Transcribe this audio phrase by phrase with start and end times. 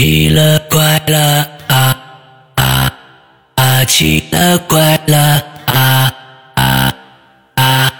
[0.00, 1.94] 奇了怪了啊
[2.54, 2.90] 啊
[3.54, 3.84] 啊！
[3.84, 6.10] 奇了怪了啊
[6.54, 6.94] 啊
[7.54, 7.92] 啊！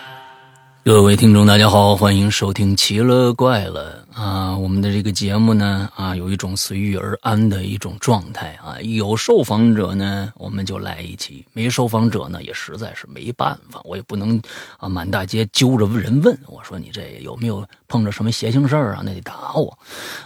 [0.82, 4.54] 各位听众，大家好，欢迎收听《奇了怪了》啊！
[4.54, 8.78] 我们的这个节目呢啊，有一种随遇而安的一种状态啊。
[8.82, 14.38] 有受访者呢，我们就来一期；没受访者呢，也实在是没办法，我也不能
[14.76, 16.38] 啊满大街揪着人问。
[16.46, 19.02] 我说你这有没有碰着什么邪性事儿啊？
[19.02, 19.78] 那得打我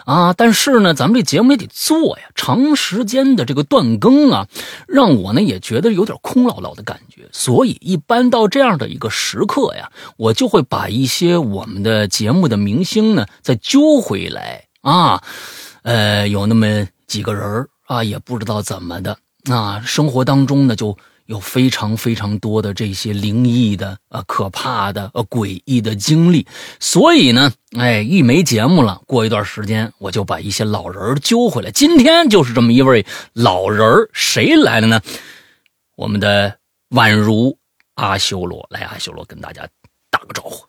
[0.04, 0.32] 啊！
[0.32, 4.48] 但是呢，咱们这节目也得做呀，长时间的这个断更啊，
[4.88, 7.28] 让我呢也觉得有点空落落的感觉。
[7.30, 15.22] 所以一般到这样的一个时刻呀，我就会把一些我们的节目的明星呢在揪揪回来啊，
[15.82, 19.18] 呃，有那么几个人啊，也不知道怎么的
[19.50, 26.46] 啊，生活当中呢就有非常非常多的这些灵异的、呃可怕的、呃诡异的经历，
[26.80, 31.70] 所以呢，哎，一没节目了，过一段时间我就把一些老人揪回来。
[31.70, 33.04] 今天就是这么一位
[33.34, 34.98] 老人，谁来了呢？
[35.96, 36.56] 我们的
[36.90, 37.58] 宛如
[37.96, 39.68] 阿修罗，来，阿修罗跟大家
[40.10, 40.64] 打个招呼。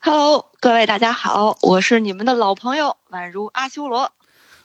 [0.00, 4.12] Hello，各位大家好，我是你们的老朋友宛如阿修罗。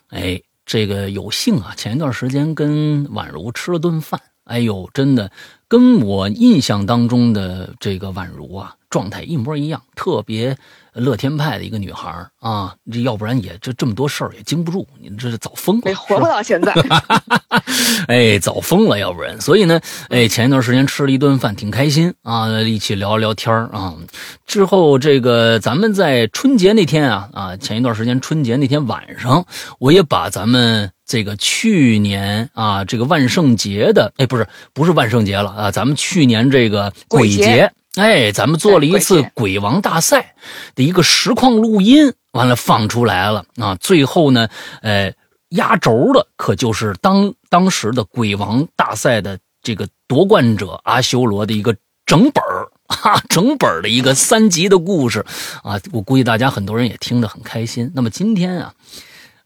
[0.08, 5.32] 哎，这个有幸啊，前一段时间跟宛如吃了顿饭，哎呦，真的
[5.66, 10.56] 跟我印象当中的这个宛如啊，状态一模一样，特别
[10.94, 16.72] 乐天派的一个女孩儿啊，这要不然也这这么多事儿也经不住，你这是早疯了，活不到现在。
[18.08, 19.40] 哎，早疯了，要不然。
[19.40, 23.94] 所以呢，哎，前一段时间吃了一顿饭，挺开心啊，一起聊聊天儿啊。
[24.46, 29.46] 之后这个咱们在春节那天啊啊，前一段时间春节那天晚上，
[29.78, 37.72] 我也把咱们这个去年啊这个万圣节的，哎，不是不是万圣节了啊，咱们去年这个鬼节。
[37.96, 40.34] 哎，咱们做了一次哎鬼王大赛
[40.74, 43.76] 的一个实况录音，完了放出来了啊。
[43.76, 44.48] 最后呢，
[44.82, 45.14] 呃，
[45.50, 55.24] 压轴的可就是当当时的鬼王大赛的这个夺冠者阿修罗的一个整本儿 啊，整本的一个三集的故事
[55.62, 55.80] 啊。
[55.92, 57.90] 我估计大家很多人也听得很开心。
[57.94, 58.74] 那么今天啊，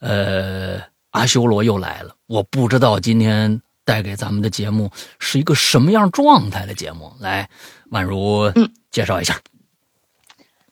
[0.00, 0.80] 呃，
[1.10, 7.10] 阿修罗又来了，我不知道今天带给咱们的节目是一个什么样状态的节目。
[7.20, 7.48] 来，
[7.90, 9.40] 宛如，嗯，介绍一下。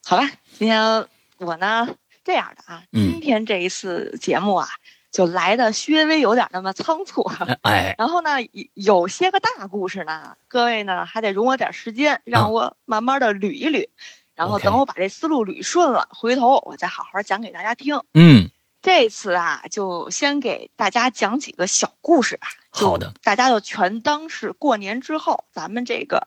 [0.04, 1.06] 好吧，今天
[1.38, 1.88] 我呢
[2.22, 4.68] 这样的啊，嗯今天这一次节目啊，
[5.10, 7.22] 就来的稍微有点那么仓促。
[7.62, 13.88] 哎，然后呢，有有些个大故事呢，各位呢还得容我点时间，让我慢慢的捋一捋。
[14.34, 17.98] 然后等我把这思路捋顺了，回头我再好好讲给大家听。
[18.12, 18.50] 嗯，
[18.82, 22.46] 这次啊，就先给大家讲几个小故事吧。
[22.76, 26.26] 就好的，大家就全当是过年之后咱们这个，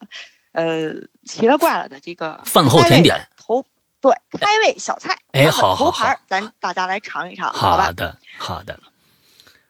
[0.51, 0.93] 呃，
[1.23, 3.63] 奇了怪了的这个饭后甜点头，
[4.01, 7.85] 对，开胃小菜，哎好好头盘儿好咱大家来尝一尝，好吧？
[7.85, 8.79] 好的，好的。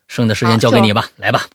[0.08, 1.48] 剩的时间交给你吧，来吧。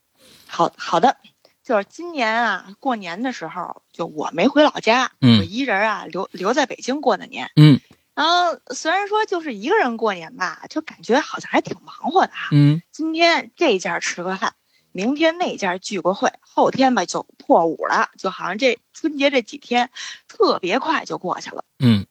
[0.46, 1.16] 好好的，
[1.64, 7.50] 就是今年啊，过年的时候，就我没回老家，嗯我一人啊留留在北京过的年。
[7.56, 7.80] 嗯
[8.14, 12.50] 然后虽然说就是一个人过年吧，就感觉好像还挺忙活的哈。
[12.52, 14.54] 嗯今天这家吃个饭，
[14.94, 19.90] 明天那家聚个会，后天吧就破五了，就好像这春节这几天
[20.28, 21.64] 特别快就过去了。
[21.80, 22.06] 嗯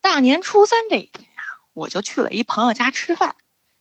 [0.00, 1.42] 大年初三这一天呀、
[1.74, 3.36] 我就去了一朋友家吃饭，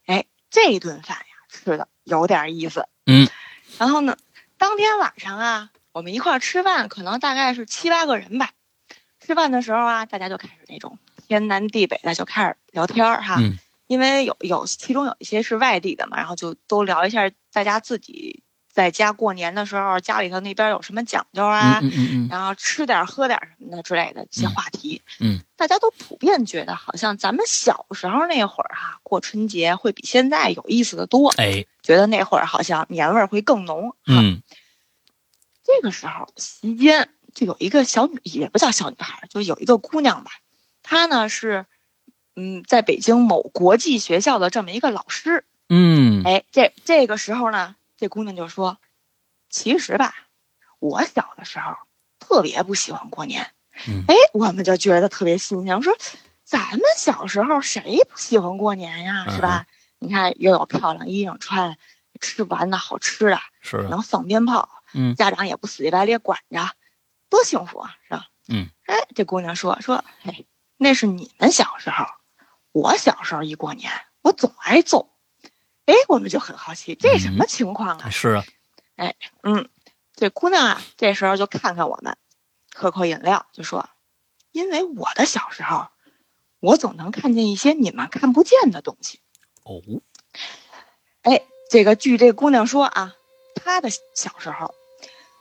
[0.07, 2.89] 哎，这顿饭呀吃的有点意思。
[3.05, 3.29] 嗯，
[3.77, 4.17] 然后呢，
[4.57, 8.51] 当天晚上啊，我们一块儿吃饭，可能大概是七八个人吧。
[9.21, 13.37] 吃饭的时候啊，大家就开始那种天南地北的就开始聊天儿哈。
[13.39, 13.57] 嗯
[13.91, 18.41] 因为有有其中有一些是外地的嘛，然后就都聊一下大家自己
[18.71, 25.01] 在家过年的时候，家里头那边有什么讲究啊，嗯嗯嗯然后吃点喝点什么的之类的这些话题。
[25.19, 33.93] 嗯大家都普遍觉得好像咱们小时候那会儿哈、过春节会比现在有意思的多，哎，觉得那会儿好像年味儿会更浓。
[34.07, 34.41] 嗯
[35.65, 40.31] 这个时候席间就有一个小女，也不叫小女孩，就有一个姑娘吧，
[40.81, 41.65] 她呢是，
[42.35, 45.45] 嗯，在北京某国际学校的这么一个老师。
[45.69, 48.77] 嗯哎，这这个时候呢，这姑娘就说
[49.49, 50.13] ：“其实吧，
[50.79, 51.75] 我小的时候
[52.19, 53.51] 特别不喜欢过年。
[53.87, 55.95] 嗯哎，我们就觉得特别新鲜，我说
[56.43, 59.65] 咱们小时候谁不喜欢过年呀，是吧？
[59.99, 61.77] 你看又有漂亮衣裳穿，
[62.19, 66.71] 吃不完的好吃的，是啊，能放鞭炮，嗯家长也不死乞白咧管着，
[67.29, 68.27] 多幸福啊，是吧？
[68.49, 70.43] 嗯，哎，这姑娘说说，哎，
[70.75, 72.05] 那是你们小时候，
[72.71, 73.91] 我小时候一过年，
[74.21, 75.09] 我总挨揍。
[75.85, 78.09] 哎，我们就很好奇，这什么情况啊？
[78.09, 78.45] 是啊，
[78.95, 79.67] 哎嗯，
[80.15, 82.15] 这姑娘啊，这时候就看看我们，
[82.73, 83.89] 喝口饮料，就说
[84.53, 85.87] ：“因为我的小时候，
[86.59, 89.19] 我总能看见一些你们看不见的东西。
[89.63, 89.81] 哦，
[91.23, 93.15] 哎这个据这姑娘说啊，
[93.55, 94.73] 她的小时候，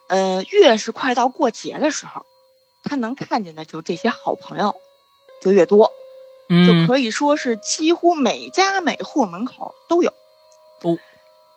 [0.08, 2.26] 呃，越是快到过节的时候，
[2.82, 4.80] 她能看见的就这些好朋友
[5.42, 5.92] 就越多，
[6.50, 10.10] 就嗯可以说是几乎每家每户门口都有。
[10.82, 10.98] 哦，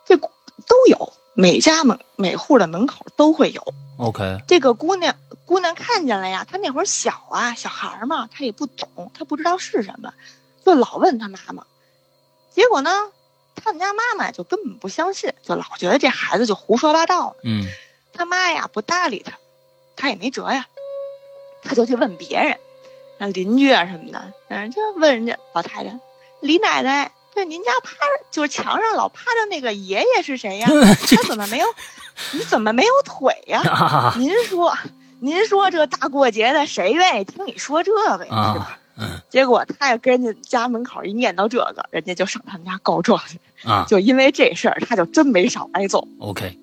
[0.06, 0.30] 这都
[0.88, 3.74] 有，每家门每户的门口都会有。
[3.98, 10.14] ，OK，这个姑娘姑娘看见了呀，她那会儿小啊，小孩儿嘛，她也不懂，她不知道是什么，
[10.64, 11.66] 就老问她妈妈。
[12.52, 12.92] 结果呢，
[13.56, 17.42] 他们家妈妈就根本不相信，就老觉得这孩子就胡说八道呢。
[17.46, 17.66] 嗯
[18.16, 19.40] 他妈呀不搭理他，
[19.96, 20.68] 他也没辙呀，
[21.64, 22.60] 他就去问别人，
[23.26, 25.98] 那邻居啊什么的，嗯，就问人家老太太，
[26.42, 30.68] 李奶奶，对您家趴着就是墙上老趴着那个爷爷是谁呀？
[31.08, 31.68] 这他怎么没有？
[32.34, 33.62] 你怎么没有腿呀？
[33.62, 34.76] 啊您说，
[35.22, 38.54] 您说这大过节的，谁愿意听你说这个呀？
[38.54, 38.66] 是吧？
[38.66, 43.40] 啊嗯结果他也跟人家家门口一念叨这个，人家就上他们家告状去。
[43.64, 46.06] 啊就因为这事儿，他就真没少挨揍。
[46.20, 46.60] ，OK，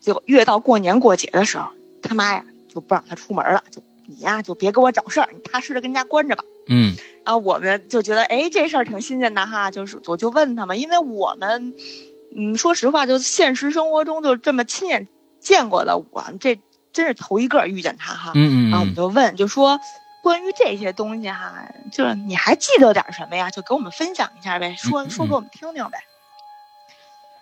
[0.00, 1.70] 就越到过年过节的时候，
[2.02, 6.44] 他妈呀就不让他出门了，就你呀就别给我找事儿，你踏实的跟家关着吧。
[6.68, 11.74] 嗯然后我们就觉得，哎，这事儿挺新鲜的哈，就是我就问他们，因为我们，
[12.36, 15.08] 嗯，说实话，就现实生活中就这么亲眼
[15.40, 16.60] 见过的，我这
[16.92, 18.32] 真是头一个遇见他哈。
[18.34, 19.80] 嗯嗯然后我们就问，就说
[20.22, 23.50] 关于这些东西哈，就是你还记得点什么呀？
[23.50, 25.98] 就给我们分享一下呗，说说给我们听听呗。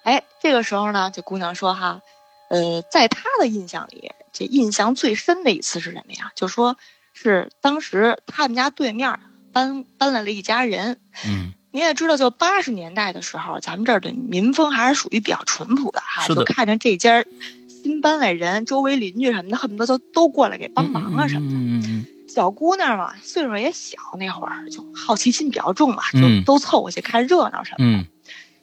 [0.03, 2.01] 哎，这个时候呢，这姑娘说哈，
[2.49, 6.33] 呃，在她的印象里，这印象最深的一次是什么呀？
[6.37, 6.77] 就说
[7.15, 9.19] 是当时他们家对面
[9.53, 10.99] 搬搬来了一家人。
[11.27, 17.25] 嗯你也知道，就八十年代的时候，咱们这儿的民风还是属于比较淳朴的哈，就看着这家
[17.69, 21.57] 新搬来人，周围邻居什么的，恨不得都都过来给帮忙啊什么的。
[21.57, 27.85] 嗯嗯小姑娘嘛，岁数也小，那会儿就好奇心比较重嘛，就嗯都凑过去看热闹什么的。
[27.85, 28.07] 嗯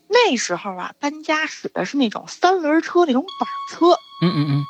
[0.08, 3.88] 那时候啊，搬家使的是那种三轮车，那种板车。
[4.24, 4.64] 嗯嗯嗯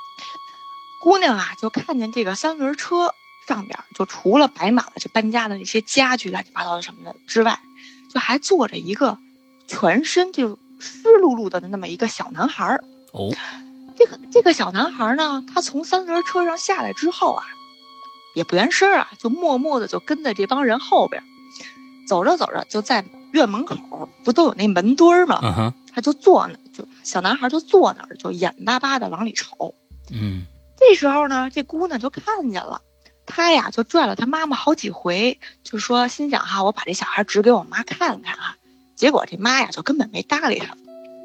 [1.02, 3.14] 姑娘啊，就看见这个三轮车
[3.48, 7.60] 上边，就除了摆满了这搬家的那些家具、乱七八糟的什么的之外，
[8.14, 9.18] 就还坐着一个
[9.68, 12.84] 全身就湿漉漉的那么一个小男孩儿。
[13.14, 13.34] 哦，
[13.98, 17.44] 这个这个小男孩呢，他从三轮车上下来之后啊，
[18.36, 21.24] 也不言声啊，就默默的就跟在这帮人后边，
[22.08, 25.40] 走着走着就在院门口不都有那门墩儿吗？
[25.42, 29.74] 嗯哼，他就坐那，就小男孩就坐那儿，就眼巴巴的往里瞅。
[30.12, 30.46] 嗯
[30.82, 32.82] 这时候呢，这姑娘就看见了，
[33.26, 38.58] 她呀就拽了她妈妈好几回，就说心想哈，我把这小孩指给我妈看看啊。
[38.96, 40.76] 结果这妈呀就根本没搭理她。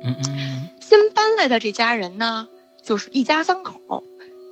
[0.04, 2.46] 嗯嗯新搬来的这家人呢，
[2.84, 4.04] 就是一家三口，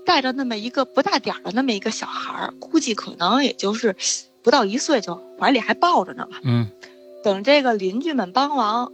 [0.04, 3.94] 带着那么一个不大点儿的那么一个小孩儿，估计可能也就是
[4.42, 6.40] 不到一岁，就怀里还抱着呢吧。
[6.42, 6.70] 嗯
[7.22, 8.92] 等这个邻居们帮忙把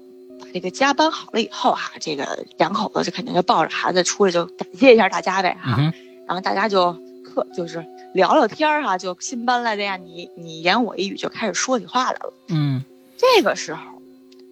[0.52, 5.93] 这个家搬好了以后哈、这个两口子就肯定就抱着孩子出来就感谢一下大家呗哈、嗯，
[6.26, 6.93] 然后大家就
[7.25, 12.32] 客就是聊聊天儿哈、就新搬来的呀，你你言我一语就开始说起话来了。
[12.49, 12.85] 嗯
[13.17, 13.81] 这个时候，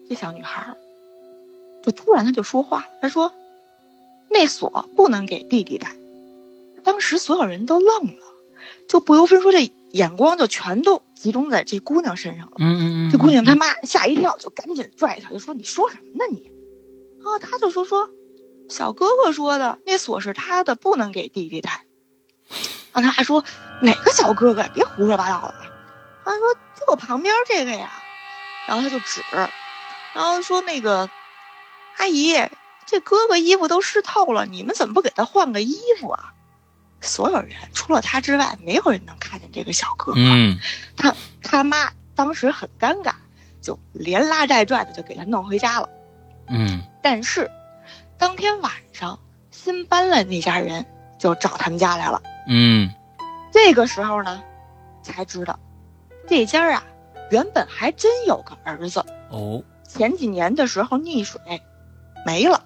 [0.08, 0.76] 这小女孩
[1.82, 3.32] 就突然她就说话了，她说
[4.28, 5.92] ：“那锁不能给弟弟带。”
[6.84, 8.22] 当时所有人都愣了，
[8.88, 12.52] 就不由分说，这眼光就全都集中在这姑娘身上了。
[12.58, 16.50] 嗯嗯，这姑娘她妈吓一跳，就赶紧拽她，就说：“你说什么呢你？”
[17.24, 18.10] 啊，她就说说，
[18.68, 21.84] 小哥哥说的，那锁是他的，不能给弟弟带。
[22.92, 23.44] 啊，他还说
[23.82, 24.64] 哪个小哥哥？
[24.74, 25.54] 别胡说八道了。
[26.24, 27.90] 他说就我旁边这个呀，
[28.66, 29.22] 然后他就指，
[30.14, 31.08] 然后说那个
[31.96, 32.34] 阿姨，
[32.86, 36.32] 这哥哥衣服都湿透了，你们怎么不给他换个衣服啊？
[37.00, 40.20] 所有人除了他之外，没有人能看见这个小哥哥。
[40.20, 40.58] 嗯
[40.96, 43.12] 他他妈当时很尴尬，
[43.60, 45.88] 就连拉带拽的就给他弄回家了。
[46.48, 47.50] 嗯但是，
[48.18, 49.18] 当天晚上
[49.50, 50.84] 新搬来那家人
[51.18, 52.22] 就找他们家来了。
[52.48, 52.92] 嗯
[53.52, 54.42] 这个时候呢，
[55.02, 55.58] 才知道
[56.26, 56.84] 这家啊
[57.30, 61.40] 原本还真有个儿子，哦，前几年的时候溺水
[62.26, 62.64] 没了。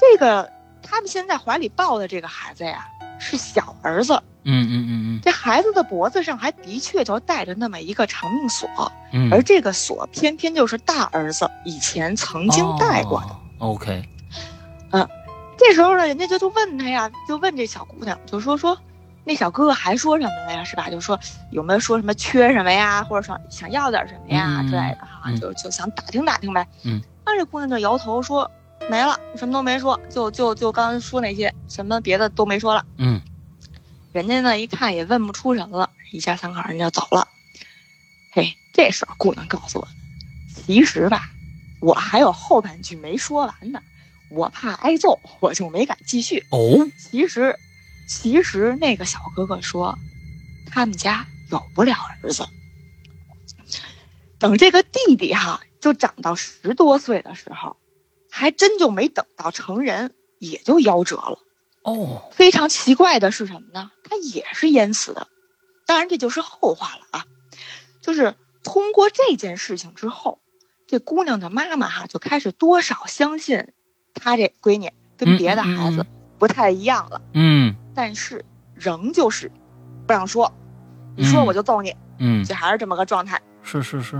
[0.00, 0.52] 这个
[0.94, 2.86] 他们现在怀里抱的这个孩子呀
[3.18, 8.68] 是小儿子，嗯嗯嗯嗯这孩子的脖子上还的确就带着那么一个长命锁。
[9.12, 13.26] 嗯，而这个锁偏偏就是大儿子以前曾经戴过的。
[13.26, 13.40] 哦
[13.74, 14.08] OK，
[14.92, 15.08] 嗯
[15.58, 18.78] 这时候呢，人家就就问他呀，就问这小姑娘，就说说，
[19.24, 20.62] 那小哥哥还说什么了呀？
[20.62, 20.88] 是吧？
[20.88, 21.18] 就说
[21.50, 26.64] 有没有说什么缺什么呀，或者说想要点什么呀、嗯之类的哈，嗯就就想打听打听呗。
[26.84, 28.48] 嗯，那这姑娘就摇头说
[28.90, 32.84] 没了，什么都没说，就就就刚才说那些，什么别的都没说了。
[32.98, 33.20] 嗯
[34.12, 37.26] 人家呢一看也问不出人了，一家三口人就走了。
[38.32, 39.88] 嘿，这时候姑娘告诉我，
[40.54, 41.30] 其实吧，
[41.80, 43.80] 我还有后半句没说完呢，
[44.30, 46.44] 我怕挨揍，我就没敢继续。
[46.50, 47.58] 哦，其实，
[48.06, 49.98] 其实那个小哥哥说，
[50.70, 52.46] 他们家有不了儿子。
[54.38, 57.76] 等这个弟弟哈，就长到十多岁的时候，
[58.36, 61.38] 还真就没等到成人，也就夭折了。
[61.84, 63.92] 哦，非常奇怪的是什么呢？
[64.02, 65.28] 他也是淹死的。
[65.86, 67.26] 当然，这就是后话了啊。
[68.00, 70.40] 就是通过这件事情之后，
[70.88, 73.68] 这姑娘的妈妈哈就开始多少相信，
[74.14, 76.04] 她这闺女跟别的孩子
[76.36, 77.22] 不太一样了。
[77.34, 79.48] 嗯，但是仍旧是
[80.08, 80.52] 不让说，
[81.16, 81.94] 你说我就揍你。
[82.18, 83.40] 嗯，就还是这么个状态。
[83.62, 84.16] 是是是。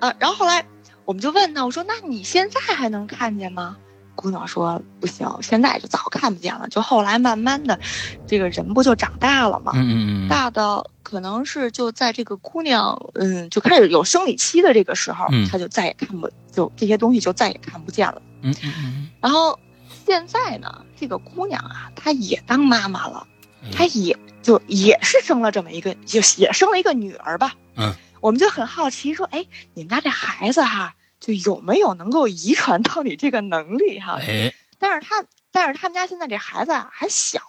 [0.00, 0.66] 啊，然后后来
[1.06, 3.76] 我们就问她，我说：“那你现在还能看见吗？”
[4.16, 6.66] 姑娘说：“不行，现在就早看不见了。
[6.68, 7.78] 就后来慢慢的，
[8.26, 9.72] 这个人不就长大了吗？
[9.76, 18.20] 嗯嗯嗯，大到可能是就在这个姑娘嗯就开始有生理期的这个时候，嗯她就再也看不就这些东西就再也看不见了。
[18.42, 19.58] 嗯嗯嗯然后
[20.06, 23.26] 现在呢，这个姑娘啊，她也当妈妈了，
[23.62, 27.52] 嗯，她也就也是生了这么一个，就也生了一个女儿吧。
[27.76, 30.94] 嗯，我们就很好奇说，哎，你们家这孩子哈。
[31.18, 34.18] 就有没有能够遗传到你这个能力哈？
[34.20, 37.40] 哎，但是他，但是他们家现在这孩子啊还小，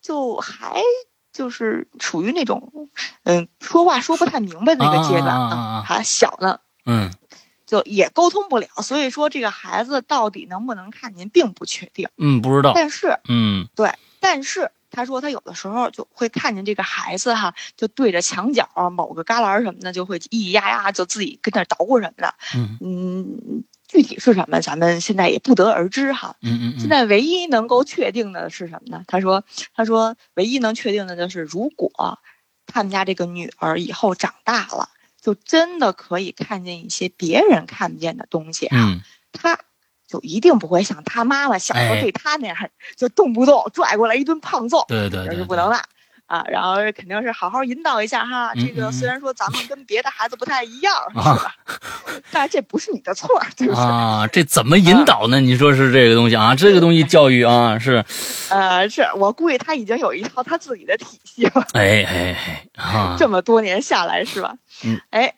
[0.00, 0.80] 就还
[1.30, 2.88] 就是处于那种，
[3.24, 7.12] 嗯，说话说不太明白的那个阶段啊，还小呢，嗯，
[7.66, 14.70] 就也沟通不了，所以说这个孩子到底能不能看您并不确定，嗯，不知道，但是，嗯，对，但是。
[14.94, 22.34] 他说他有的时候就会看见这个孩子哈，就对着墙角某个旮旯什么的，就会咿咿呀呀，就自己跟那捣鼓什么的。
[22.54, 26.36] 嗯嗯，具体是什么，咱们现在也不得而知哈。
[26.42, 29.02] 嗯嗯，现在唯一能够确定的是什么呢？
[29.08, 32.20] 他说，他说唯一能确定的就是，如果
[32.66, 34.88] 他们家这个女儿以后长大了，
[35.20, 38.76] 就真的可以看见一些别人看不见的东西哈。
[38.78, 39.00] 嗯，
[39.32, 39.58] 他。
[40.14, 42.56] 就一定不会像他妈妈小时候对他那样，
[42.96, 45.76] 就动不动拽过来一顿胖揍，对对，这是不能的
[46.26, 46.44] 啊。
[46.46, 48.54] 然后肯定是好好引导一下哈。
[48.54, 51.52] 这个虽然说咱们跟别的孩子不太一样，是吧？
[52.30, 54.24] 但是这不是你的错，就是啊。
[54.28, 55.40] 这怎么引导呢？
[55.40, 56.54] 你说是这个东西啊？
[56.54, 58.04] 这个东西教育啊，是。
[58.50, 61.66] 呃，是我估计他已经有一套他自己的体系了。
[61.72, 64.54] 哎哎哎，啊，这么多年下来是吧？
[64.84, 65.00] 嗯。
[65.10, 65.34] 哎，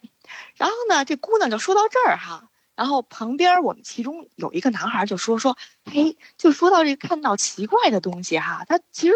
[0.56, 2.42] 然后呢，这姑娘就说到这儿哈。
[2.76, 5.56] 然后旁边我们其中有一个男孩就说说，
[5.86, 9.14] 嘿，就说到这看到奇怪的东西哈，他其实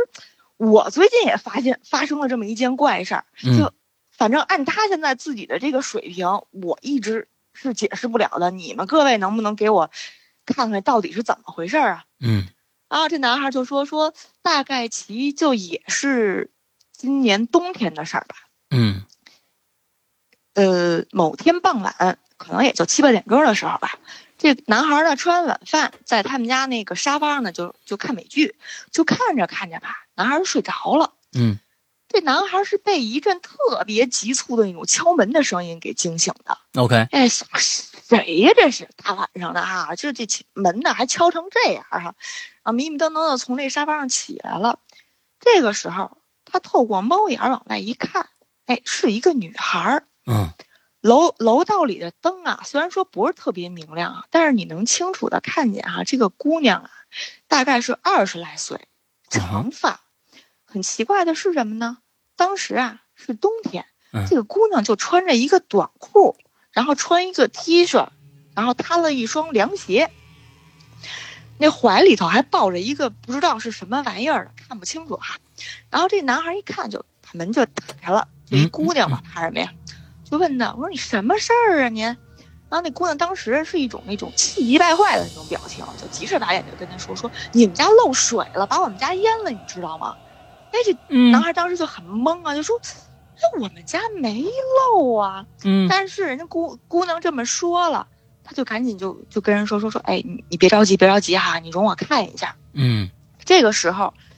[0.56, 3.26] 我最近也发现发生了这么一件怪事儿，
[3.58, 3.72] 就
[4.10, 8.50] 反正按他现在自己的这个水平，我一直是解释不了的。
[8.50, 9.90] 你们各位能不能给我
[10.46, 12.04] 看看到底是怎么回事啊？
[12.18, 12.48] 嗯，
[12.88, 16.50] 啊，这男孩就说说大概其就也是
[16.92, 18.36] 今年冬天的事儿吧。
[18.70, 19.04] 嗯，
[20.54, 22.18] 呃，某天傍晚。
[22.40, 23.98] 可能也就七八点钟的时候吧，
[24.38, 28.56] 这男孩呢吃完晚饭，在他们家那个沙发上呢，就就看美剧，
[28.90, 31.12] 就看着看着吧，男孩睡着了。
[31.34, 31.58] 嗯，
[32.08, 36.56] 这男孩是被一阵特别急促的那种敲门的声音给惊醒的。
[36.80, 38.52] OK，哎，谁呀？
[38.56, 42.14] 这是大晚上的哈，就这门呢还敲成这样哈，
[42.62, 44.78] 啊，迷迷瞪瞪的从这沙发上起来了。
[45.40, 46.16] 这个时候，
[46.46, 48.30] 他透过猫眼往外一看，
[48.64, 50.02] 哎，是一个女孩。
[50.24, 50.48] 嗯。
[51.00, 56.90] 楼楼道里的灯啊，虽然说不是特别明亮啊，但是你能清楚的看见哈，这个姑娘啊，
[57.48, 58.88] 大概是二十来岁，
[59.28, 60.00] 长发。
[60.64, 61.98] 很奇怪的是什么呢？
[62.36, 63.86] 当时啊是冬天，
[64.28, 66.36] 这个姑娘就穿着一个短裤，
[66.70, 68.08] 然后穿一个 T 恤，
[68.54, 70.10] 然后摊了一双凉鞋。
[71.58, 75.38] 那怀里头还抱着一个不知道是什么玩意儿的，看不清楚哈。
[75.90, 79.72] 然后这男孩一看就把门就打开了，这一姑娘嘛，怕什么呀？
[80.30, 82.04] 就问他，我说你什么事儿啊您？
[82.04, 90.16] 然后那姑娘当时是一种那种气急败坏的那种表情，就急赤白眼就跟他说说你们家漏水了，把我们家淹了，你知道吗？
[90.70, 94.44] 哎，这男孩当时就很懵啊，就说，哎，我们家没
[94.94, 95.44] 漏啊。
[95.64, 95.88] 嗯。
[95.90, 98.06] 但是人家姑姑娘这么说了，
[98.44, 102.54] 他就赶紧就就跟人说说说，哎，你你别着急，别着急哈，你容我看一下。
[102.72, 103.10] 嗯。
[103.44, 104.29] 这个时候，这。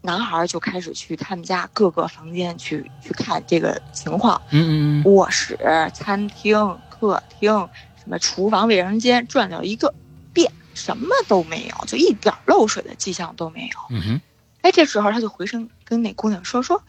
[0.00, 5.58] 男孩就开始去他们家各个房间去去看这个情况，嗯嗯卧室、
[5.92, 7.50] 餐厅、客厅，
[7.96, 9.92] 什么厨房、卫生间，转了一个
[10.32, 13.96] 遍，什么都没有，就一点漏水的迹象都没有。
[13.96, 14.20] 嗯哼，
[14.62, 16.82] 哎，这时候他就回身跟那姑娘说说：“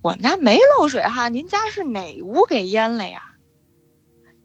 [0.00, 3.34] 我们家没漏水哈，您家是哪屋给淹了呀？”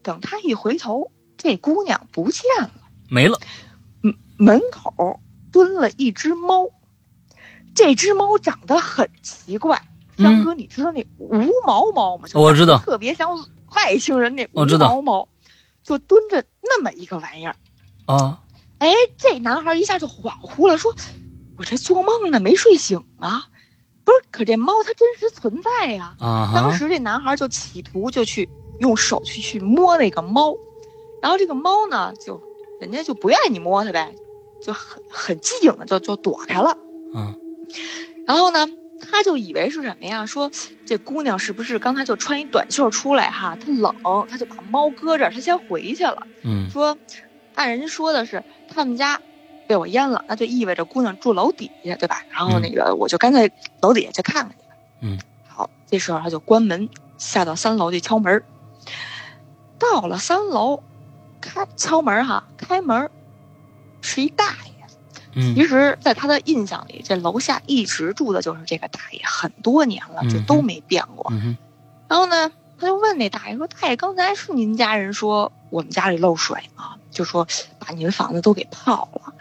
[0.03, 2.71] 等他一回头，这姑娘不见了，
[3.09, 3.39] 没了。
[4.03, 5.19] 嗯，门口
[5.51, 6.67] 蹲了一只猫。
[7.79, 9.81] 这只猫长得很奇怪，
[10.17, 12.27] 江哥，你知道那无毛猫吗？
[12.33, 13.29] 我知道，特别像
[13.73, 15.29] 外星人那无毛猫，
[15.81, 17.55] 就蹲着那么一个玩意儿。
[18.05, 18.41] 啊，
[18.79, 20.93] 哎，这男孩一下就恍惚了，说
[21.57, 23.47] ：“我这做梦呢，没睡醒啊。”
[24.03, 26.17] 不是，可这猫它真实存在呀。
[26.19, 28.49] 啊哈，当时这男孩就企图就去
[28.81, 30.53] 用手去去摸那个猫，
[31.21, 32.43] 然后这个猫呢，就
[32.81, 34.13] 人家就不愿意你摸它呗，
[34.61, 36.77] 就很很机警的就就躲开了。
[37.15, 37.39] 嗯
[38.25, 38.67] 然后呢，
[39.09, 40.25] 他就以为是什么呀？
[40.25, 40.51] 说
[40.85, 43.57] 这姑娘是不是刚才就穿一短袖出来哈？
[43.59, 43.93] 她冷，
[44.29, 46.27] 他就把猫搁这儿，他先回去了。
[46.43, 46.97] 嗯说，
[47.55, 49.19] 按人家说的是他们家
[49.67, 52.23] 被我淹了，那就意味着姑娘住楼底下，对吧？
[52.29, 54.57] 然后那个我就干脆楼底下去看看去。
[55.01, 58.43] 嗯，好，这时候他就关门下到三楼去敲门。
[59.77, 60.83] 到了三楼，
[61.39, 63.09] 开敲门哈，开门
[64.01, 64.78] 是一大爷。
[65.33, 71.31] 嗯其实，在他的印象里，这楼下一直住的就是这个大爷，很多年了，就都没变过。
[71.31, 71.57] 嗯
[72.07, 76.95] 然后呢，他就问那大爷说：“大爷，刚才是您家人说我们家里漏水吗？
[77.11, 79.33] 就说把您房子都给泡了。”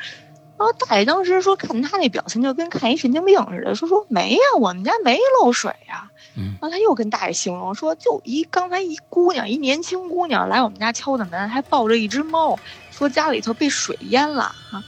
[0.58, 6.10] 然后大爷当时说，看他那表情就跟看一神经病似的，说说没呀，我们家没漏水呀。
[6.36, 12.58] 嗯然后他又跟大爷形容说，就一刚才一姑娘，一年轻姑娘来我们家敲的门，还抱着一只猫，
[12.90, 14.84] 说家里头被水淹了啊。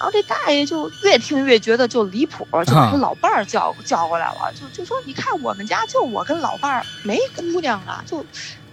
[0.00, 8.24] 然后这大爷就越听越觉得就离谱，就把他老伴儿叫叫过来了，就就说你看我们家就我跟老伴儿没姑娘啊，就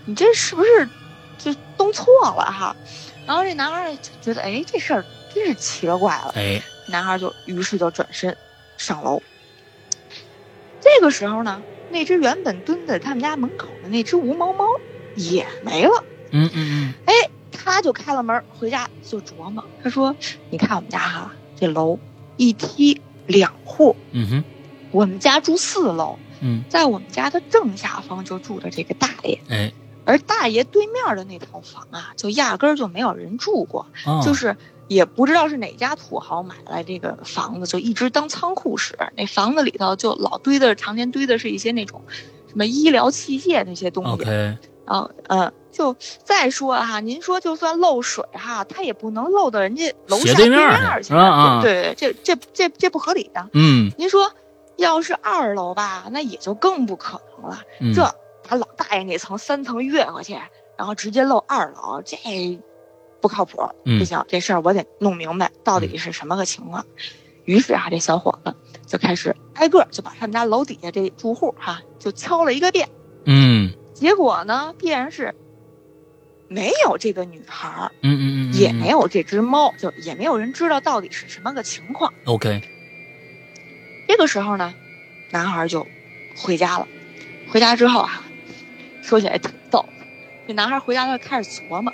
[0.05, 0.87] 你这是不是
[1.37, 2.73] 就弄错了哈？
[3.25, 5.03] 然后这男孩儿就觉得哎这事儿
[5.35, 8.33] 真是奇了怪了，哎男孩就于是就转身
[8.77, 9.21] 上楼。
[10.79, 14.65] 这个时候呢，那只原本蹲在他们家门口的那只无毛猫
[15.15, 16.05] 也没了。
[16.31, 17.13] 嗯嗯哎，
[17.57, 20.15] 他就开了门回家就琢磨，他说
[20.51, 21.97] ：“你看我们家哈，这楼
[22.37, 24.43] 一梯两户，嗯哼
[24.91, 29.73] 我们家住四楼，嗯在我们家的正下方就住着这个大爷，哎
[30.05, 34.55] 而大爷对面的那套房啊，就压根儿就没有人住过。”啊就是
[34.87, 38.97] 也不知道是哪家土豪买来这个房子，就一直当仓库使。
[39.17, 42.01] 那房子里头就老堆的，常年堆的是一些那种
[42.47, 44.23] 什么医疗器械那些东西。
[44.85, 53.47] 然后，嗯，就再说哈，您说就算漏水哈，它也不能漏到人家楼下对面儿去啊对对，这这这这不合理的。
[53.53, 54.31] 嗯您说
[54.77, 57.61] 要是二楼吧，那也就更不可能了。
[57.79, 58.01] 嗯这
[58.49, 60.35] 把老大爷那层三层越过去，
[60.77, 62.17] 然后直接漏二楼，这
[63.21, 63.69] 不靠谱。
[63.85, 66.85] 嗯不行，这事儿我得弄明白到底是什么个情况。
[67.45, 68.55] 于是啊，这小伙子
[68.87, 72.89] 就开始挨个就把他们家楼底下这住户哈、就敲了一个遍。
[73.25, 75.33] 嗯结果呢，必然是
[76.49, 82.13] 没有这个女孩儿，嗯嗯嗯也没有这只猫，就也没有人知道到底是什么个情况。
[82.25, 82.61] OK
[84.07, 84.73] 这个时候呢，
[85.31, 85.85] 男孩就
[86.37, 86.87] 回家了。
[87.49, 88.23] 回家之后啊，
[89.01, 89.85] 说起来挺逗。
[90.47, 91.93] 这男孩回家他就开始琢磨，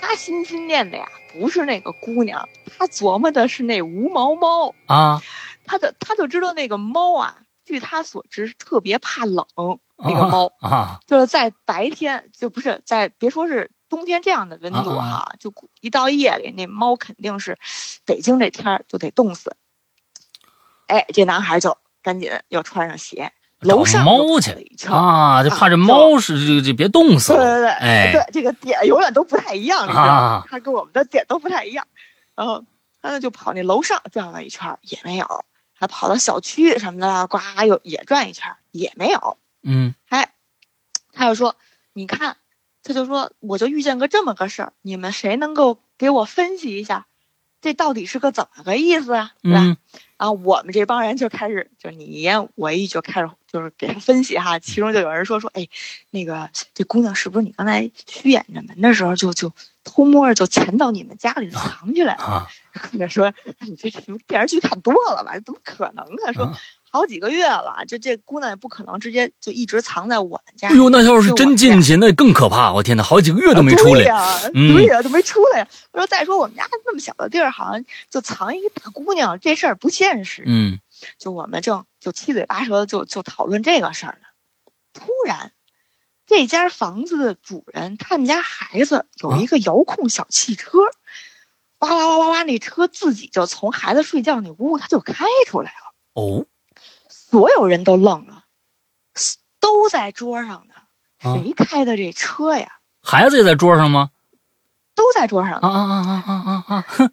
[0.00, 4.74] 他心心念的呀不是那个姑娘，他琢磨的是那无毛猫。
[4.86, 5.22] 啊
[5.64, 9.46] 他的他就知道那个猫啊，据他所知特别怕冷。
[9.98, 17.58] 那个猫啊就是在白天，就不是在别说是冬天这样的温度啊哈、就一到夜里，那猫肯定是
[18.04, 19.56] 北京这天儿就得冻死。
[20.88, 24.92] 哎，这男孩就赶紧又穿上鞋，楼上猫去了一圈。
[24.92, 30.46] 啊，就怕这啊猫是这这别冻死了对对对，哎对，这个点永远都不太一样，你知道吗啊？
[30.48, 31.86] 他跟我们的点都不太一样。
[32.34, 32.62] 然后
[33.00, 35.26] 他呢就跑那楼上转了一圈，也没有；
[35.74, 39.38] 还跑到小区什么的，呱又也转一圈，也没有。
[39.66, 40.32] 嗯哎，
[41.12, 41.56] 他就说
[41.92, 42.36] ：“你看，
[42.82, 47.06] 他就说我就遇见个这么个事儿，你们谁能够给我分析一下，
[47.60, 49.32] 这到底是个怎么个意思啊？
[49.42, 49.76] 对吧？”嗯
[50.18, 54.58] 然后我们这帮人就开始，就你一言我一语就开始就是给他分析哈。
[54.58, 55.68] 其中就有人说说，哎，
[56.08, 59.52] 那个这姑娘是不是你刚才虚掩着门的时候就就
[59.84, 62.24] 偷摸着就潜到你们家里藏起来了？
[62.24, 62.48] 啊
[63.10, 65.38] 说，哎你这什么电视剧看多了吧？
[65.44, 66.32] 怎么可能啊？
[66.32, 66.58] 说啊
[66.96, 70.68] 好几个月了，这这姑娘也不可能直接就一直藏在我们家。
[70.68, 72.72] 哎呦，那要是真进去，那更可怕！
[72.72, 74.02] 我天哪，好几个月都没出来。
[74.02, 75.68] 对呀、嗯对呀、都没出来呀。
[75.92, 80.42] 我说再说我们家那么小的地儿，好像就藏一个大姑娘，这事儿不现实。
[80.46, 80.80] 嗯
[81.18, 84.28] 就我们正就七嘴八舌的就就讨论这个事儿呢，
[84.94, 85.52] 突然，
[86.26, 90.78] 这家房子的主人他们家孩子有一个遥控小汽车，
[91.80, 96.46] 哇哇哇哇哇，那车自己就从孩子睡觉那屋它就开出来了，哦
[97.30, 98.44] 所有人都愣了，
[99.60, 100.74] 都在桌上呢，
[101.18, 102.78] 啊，谁开的这车呀？
[103.02, 104.10] 孩子也在桌上吗？
[104.94, 105.68] 都在桌上呢。
[105.68, 106.84] 啊啊啊啊啊啊！
[106.86, 107.10] 哼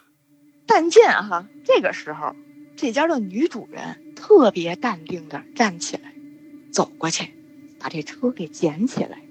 [0.66, 2.34] 但见哈，这个时候，
[2.76, 6.14] 这家的女主人特别淡定的站起来，
[6.72, 7.34] 走过去，
[7.78, 9.22] 把这车给捡起来，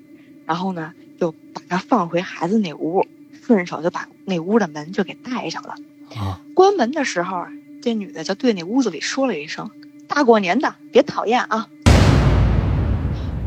[0.46, 3.08] 然后呢，就把它放回孩子那屋，
[3.44, 5.76] 顺手就把那屋的门就给带上了。
[6.16, 7.48] 啊，关门的时候啊，
[7.82, 9.72] 这女的就对那屋子里说了一声
[10.14, 11.68] ：“大过年的，别讨厌啊。”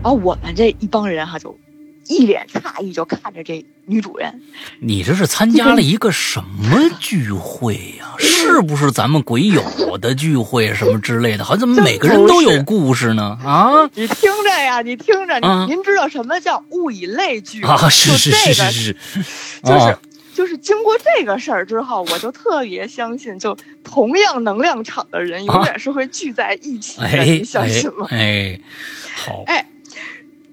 [0.03, 1.59] 然后我们这一帮人哈、就
[2.07, 4.41] 一脸诧异，就看着这女主人。
[4.81, 9.63] 你这是参加了一个什么聚会呀、是不是咱们鬼友
[9.99, 11.45] 的聚会什么之类的？
[11.45, 13.39] 好像怎么每个人都有故事呢？
[13.45, 17.63] 啊 你听着呀，你听着，啊您知道什么叫物以类聚？
[17.63, 18.97] 啊，是是就是是是，
[19.63, 19.99] 就是、啊
[20.35, 28.07] 就是经过这个事儿之后，我就特别相信，就同样能量场的人永远是会聚在一起的，哎你相哎信吗？
[28.11, 28.61] 哎，
[29.17, 29.71] 好，哎，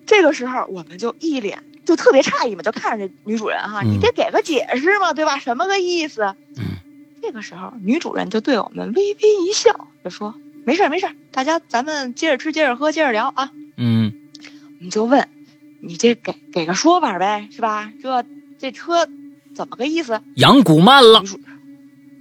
[0.06, 5.40] 这个时候我们就一脸就特别诧异嘛，就看着这女主人哈，嗯你得给个解释嘛，对吧？
[5.40, 6.36] 什么个意思？
[6.58, 6.78] 嗯
[7.24, 10.34] 这个时候女主人就对我们微微一笑，就说
[10.66, 13.52] ：“没事儿没事儿，大家咱们接着吃，接着喝，接着聊啊。
[13.78, 14.12] 嗯”
[14.80, 15.30] 我们就问
[15.82, 17.94] ：“你这给给个说法呗，是吧？
[18.02, 18.26] 这
[18.58, 19.08] 这车
[19.54, 20.20] 怎么个意思？
[20.36, 21.24] 养古曼？”了。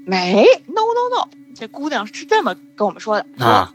[0.06, 3.74] 没，no no no，这姑娘是这么跟我们说的，啊，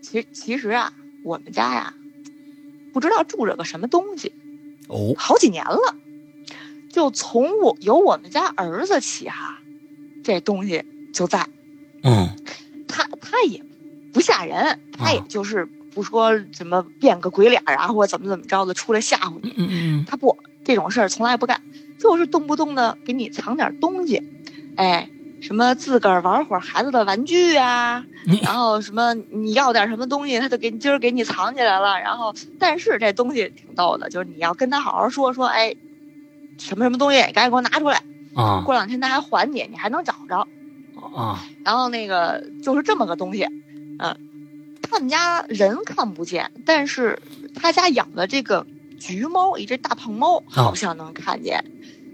[0.00, 1.94] 其其实啊，我们家呀，
[2.92, 4.32] 不知道住着个什么东西，
[4.88, 5.94] 哦，好几年了。
[6.90, 9.60] 就从我有我们家儿子起哈，
[10.24, 11.46] 这东西就在。
[12.02, 12.28] 嗯。
[12.88, 13.62] 他他也
[14.12, 19.54] 不吓人，他也啊就是不说什么变个鬼脸儿啊，或者怎么怎么着的出来吓唬你。
[19.56, 21.62] 嗯嗯他不这种事儿从来不干，
[21.98, 24.22] 就是动不动的给你藏点东西，
[24.76, 25.08] 哎，
[25.40, 32.00] 什么自个儿玩会儿孩子的玩具啊，嗯，然后什么你要点什么东西，他就给你今儿给你藏起来了。
[32.00, 35.74] 然后，但是这东西挺逗的，就是你要跟他好好说说，哎，
[36.58, 38.02] 什么什么东西，赶紧给我拿出来。
[38.34, 40.46] 啊过两天他还还你，你还能找着。
[41.14, 43.44] 啊，然后那个就是这么个东西，
[43.98, 44.16] 嗯、
[44.82, 47.18] 他们家人看不见，但是
[47.54, 48.66] 他家养的这个
[48.98, 51.64] 橘猫，一只大胖猫，好像能看见。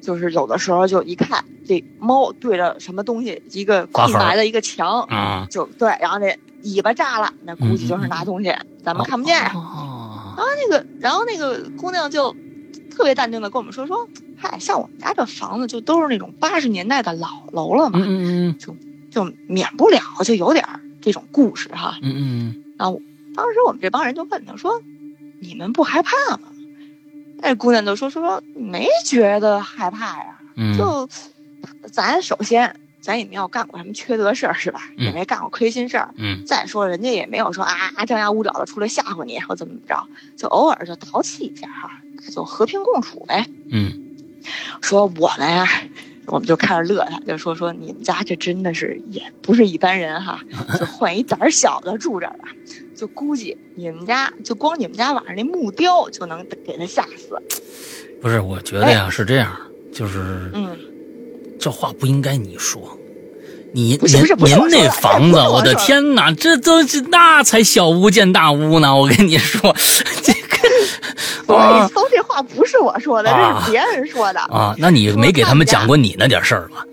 [0.03, 9.53] 就是有的时候就一看这猫对着什么东西，一个空白的一个墙，啊，就对，然后那尾巴炸了，那估计就是拿东西，咱们看不见呀。
[9.57, 12.37] 啊，那个，然后那个姑娘就
[12.91, 18.57] 特别淡定的跟我们说说，嗨，像我们家这房子就都是那种八十年代的老楼了嘛，嗯嗯
[19.11, 20.67] 就免不了就有点
[21.01, 21.99] 这种故事哈。
[22.03, 24.83] 嗯嗯当时我们这帮人就问她说，
[25.41, 26.49] 你们不害怕吗？
[27.45, 31.09] 那姑娘就说说说没觉得害怕呀，嗯，就
[31.93, 34.81] 咱首先咱也没有干过什么缺德事儿是吧？
[34.97, 36.09] 嗯也没干过亏心事儿。
[36.17, 41.91] 嗯再说人家也没有说啊张牙舞爪的出来吓唬你或怎么怎么着，就偶尔就淘气一下哈，
[42.33, 43.47] 就和平共处呗。
[43.71, 43.93] 嗯
[44.81, 45.67] 说我们呀，
[46.27, 50.41] 我们就开始乐他，就说说你们家这真的是也不是一般人哈，
[50.81, 52.49] 就换一胆儿小的住这儿啊，
[52.95, 57.41] 就估计你们家就光你们家晚上那木雕就能给他吓死。
[58.23, 59.55] 不是，我觉得呀是这样，
[59.93, 60.77] 就是嗯，
[61.59, 62.99] 这话不应该你说。
[63.77, 68.95] 你您您那房子，我我的天哪，这都是那才小巫见大巫呢！
[68.95, 69.75] 我跟你说，
[70.23, 70.59] 这个
[71.53, 74.39] 我跟啊你搜这话不是我说的，啊这是别人说的。
[74.43, 76.87] 啊，那你没给他们讲过你那点事儿吧？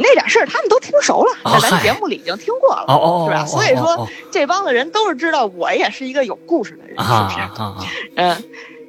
[0.00, 2.82] 那点事儿他们都听熟了，哦在咱节目里已经听过了，
[3.26, 3.42] 是吧？
[3.42, 7.88] 哦所以说哦这帮子人都是知道我也是一个有故事的人，哦是不是？
[8.16, 8.44] 嗯，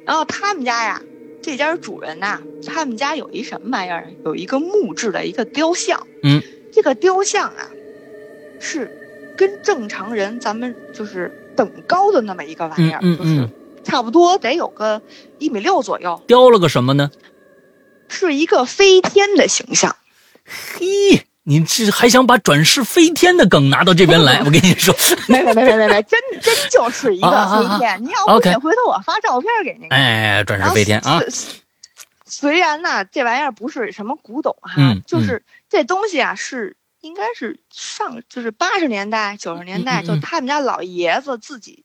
[0.06, 1.02] 然后他们家呀，
[1.42, 4.08] 这家主人呐，他们家有一什么玩意儿？
[4.24, 6.06] 有一个木质的一个雕像。
[6.22, 6.40] 嗯，
[6.72, 7.68] 这个雕像啊，
[8.60, 13.50] 是跟正常人咱们就是等高的那么一个玩意儿，嗯嗯就是嗯，
[13.82, 15.02] 差不多得有个
[15.38, 17.10] 一米六左右，雕了个什么呢？
[18.08, 19.96] 是一个飞天的形象。
[20.50, 24.40] 嘿，你这还想把转世飞天的梗拿到这边来？
[24.44, 24.94] 我跟你说，
[25.28, 28.02] 没没没没没没，真真就是一个飞天。
[28.02, 29.98] 你要不信，回头我发照片给您看。
[29.98, 31.20] 哎，转世飞天啊！
[31.20, 31.60] 虽
[32.24, 41.84] 虽然呢，这玩意儿不是什么古董哈，嗯就是这东西啊，是应该是上就是八十年代九十年代，就他们家老爷子自己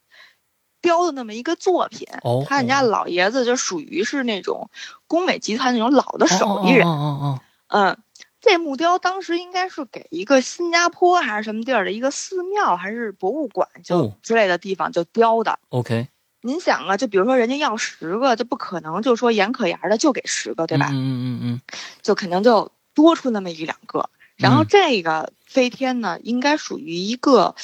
[0.81, 2.07] 雕的那么一个作品。
[2.23, 4.69] 哦他们家老爷子就属于是那种
[5.07, 6.85] 工美集团那种老的手艺人。
[6.87, 7.97] 哦哦哦嗯，
[8.45, 15.53] 这木雕当时应该是给一个新加坡还是什么地儿的一个寺庙还是博物馆就哦之类的地方就雕的。
[15.69, 16.07] 哦，OK，
[16.41, 20.89] 您想啊，就比如说人家要十个，就不可能就说严可严的就给十个，对吧？
[20.91, 21.61] 嗯嗯嗯嗯
[22.03, 24.11] 就肯定就多出那么一两个。
[24.35, 27.55] 然后嗯这个飞天呢，应该属于一个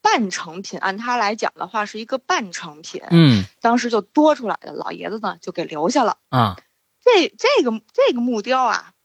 [0.00, 3.02] 半成品，按他来讲的话是一个半成品。
[3.10, 6.16] 嗯当时就多出来的，老爷子呢就给留下了。
[6.30, 6.56] 啊，
[7.04, 8.97] 这这个这个木雕啊，就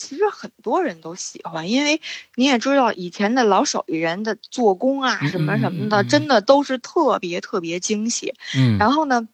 [0.00, 2.00] 其实很多人都喜欢，因为
[2.34, 8.34] 你也知道以前的老手艺人的做工啊嗯什么什么的，嗯嗯嗯真的都是特别特别精细。
[8.56, 9.28] 嗯，然后呢，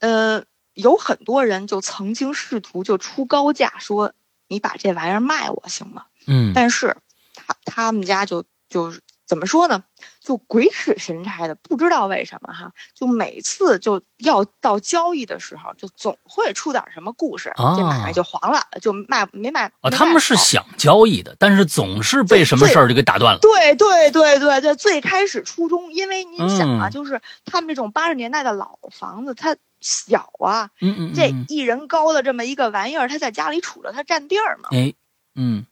[0.00, 4.12] 呃，有很多人就曾经试图就出高价说
[4.48, 6.04] 你把这玩意儿卖我行吗？
[6.26, 6.94] 嗯但是
[7.34, 9.84] 他他们家就就是怎么说呢，
[10.20, 19.70] 就鬼使神差的，不知道为什么哈，就每次就要到交易的时候，就总会出点什么故事，啊这买卖就黄了，就卖没卖。
[19.82, 23.40] 啊，他们是想交易的，但是总是被什么事儿就给打断了。
[23.40, 34.70] 对对对对对，最开始初衷，因为你想啊，嗯就是他们这种八十年代的老房子，它小啊，嗯嗯，这嗯一人高的这么一个玩意儿，他在家里杵着，它占地儿嘛。
[34.72, 34.94] 哎，
[35.34, 35.66] 嗯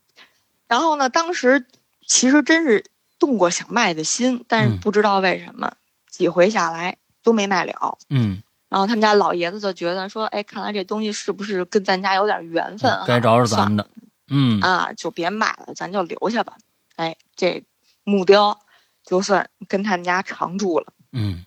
[0.69, 1.64] 然后呢，当时
[2.07, 2.85] 其实真是
[3.27, 5.73] 动过想卖的心，但是嗯不知道为什么、
[6.09, 7.99] 几回下来都没卖了。
[8.09, 13.03] 嗯，然后他们家老爷子就觉得说，哎，看来这东西是不是跟咱家有点缘分、啊？
[13.05, 13.91] 该找找算咱的。
[14.29, 16.57] 嗯啊，就别卖了，咱就留下吧。
[16.95, 17.65] 哎，这
[18.05, 18.61] 木雕
[19.05, 20.93] 就算跟他们家常住了。
[21.11, 21.45] 嗯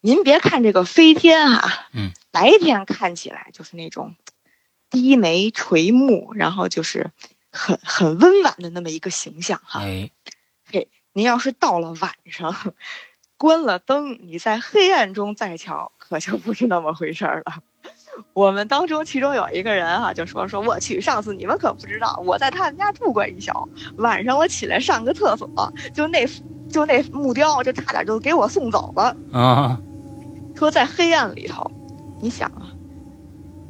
[0.00, 4.16] 您别看这个飞天啊，嗯，白天看起来就是那种
[4.90, 7.12] 低眉垂目，然后就是
[7.52, 9.80] 很很温婉的那么一个形象哈。
[9.80, 10.10] 哎
[11.18, 12.54] 您要是到了晚上，
[13.36, 17.56] 关了灯，你在黑暗中再瞧，可就不是那么回事儿了。
[18.34, 26.24] 我们当中其中有一个人啊，就说说我去，上次你们可不知道，我在他们家住过一宿，晚上我起来上个厕所，就那
[26.70, 29.16] 就那木雕就差点就给我送走了。
[29.32, 29.80] 啊
[30.54, 31.68] 说在黑暗里头，
[32.22, 32.70] 你想啊，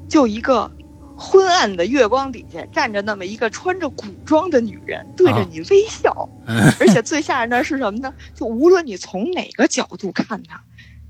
[0.07, 0.71] 就一个
[1.19, 6.29] 昏暗的月光底下站着那么一个穿着古装的女人，对着啊你微笑。
[6.47, 8.15] 嗯而且最吓人的是什么呢？
[8.35, 10.61] 就无论你从哪个角度看她，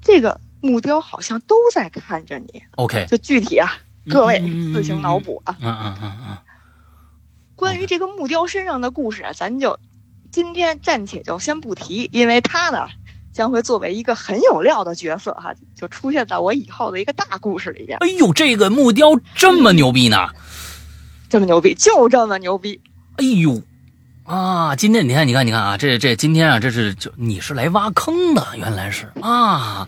[0.01, 2.63] 这个木雕好像都在看着你。
[2.77, 3.71] ，OK，就具体啊，
[4.09, 5.19] 各位嗯自行脑。
[5.19, 5.57] 补啊。
[5.61, 6.39] 嗯嗯嗯嗯
[7.55, 9.79] 关于这个木雕身上的故事啊，咱就
[10.31, 12.89] 今天暂且就先不提，因为它呢
[13.39, 17.97] 将会作为一个很有料的角色哈、就出现在我以后的一个大故事里边。
[18.01, 20.31] 哎呦，这个木雕这么牛逼呢！
[21.29, 22.81] 这么牛逼，就这么牛逼。
[23.15, 23.63] 哎呦，
[24.25, 29.87] 啊，今天你看，你看，你看啊，这这今天啊，这是就你是来挖坑的，原来是啊，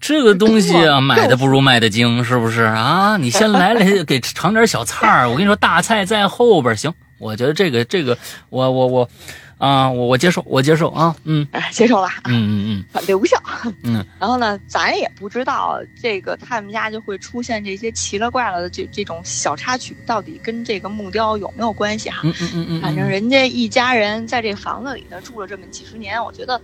[0.00, 3.16] 这个东西啊， 买的不如卖的精，是不是啊？
[3.16, 8.16] 你先来了给尝点小菜儿，我跟你说，大菜在后边，行，我觉得这个这个，
[8.48, 9.08] 我我我，
[9.58, 11.46] 啊，我我接受，我接受啊，嗯。
[11.52, 13.40] 哎，接受了，嗯嗯反对无效。
[13.82, 14.04] 嗯。
[14.20, 22.20] 然后呢，咱也不知道这个他们家就会出现这些奇了怪了的这这种小插曲，到底跟这个木雕有没有关系哈？
[22.24, 26.60] 嗯嗯嗯嗯，反正人家一家人在这房子里头住了这么几十年，我觉得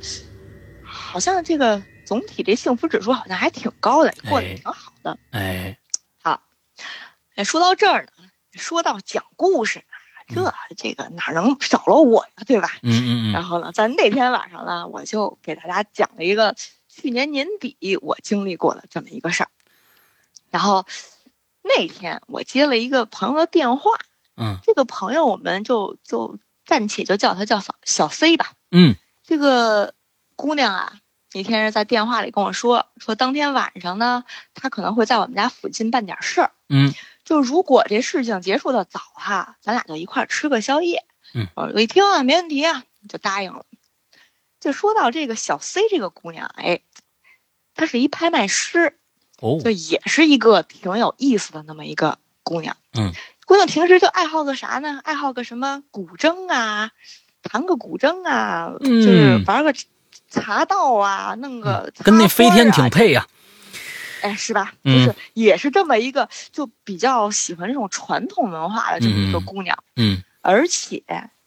[0.82, 5.18] 好像这个总体这幸福指数好像还挺高的，过得也挺好的。
[5.30, 5.74] 哎，
[6.22, 6.38] 好
[7.36, 9.91] 哎，说到这儿呢，说到讲故事呢，
[10.28, 12.70] 这这个哪能少了我呀，对吧？
[12.82, 16.54] 嗯嗯嗯然后呢，在那天晚上呢，我就给大家讲了一个
[16.88, 19.48] 去年年底我经历过的这么一个事儿。
[20.50, 20.86] 然后
[21.62, 23.90] 那天我接了一个朋友的电话，
[24.36, 28.52] 嗯这个朋友我们就就暂且就叫他叫小小 C 吧。
[28.70, 29.94] 嗯这个
[30.36, 30.92] 姑娘啊，
[31.32, 36.52] 那天是在电话里跟我说，说当天晚上呢，她可能会在我们家附近办点事儿。
[36.68, 36.92] 嗯
[37.32, 41.06] 就如果这事情结束的早哈，咱俩就一块儿吃个宵夜。
[41.32, 43.64] 嗯，我一听啊，没问题啊，就答应了。
[44.60, 46.82] 就说到这个小 C 这个姑娘，哎，
[47.74, 48.98] 她是一拍卖师，
[49.40, 52.76] 哦就也是一个挺有意思的那么一个姑娘。
[52.92, 53.14] 嗯，
[53.46, 55.00] 姑娘平时就爱好个啥呢？
[55.02, 56.90] 爱好个什么古筝啊，
[57.42, 59.74] 弹个古筝啊，嗯就是玩个
[60.28, 62.90] 茶道啊，弄个、跟那飞天挺。
[62.90, 63.26] 配呀，
[64.22, 64.72] 哎，是吧？
[64.84, 65.04] 就嗯。
[65.04, 69.44] 是也是这么一个，就比较喜欢这种传统文化的这么一个嗯。
[69.44, 70.22] 姑娘，嗯。
[70.40, 71.02] 而且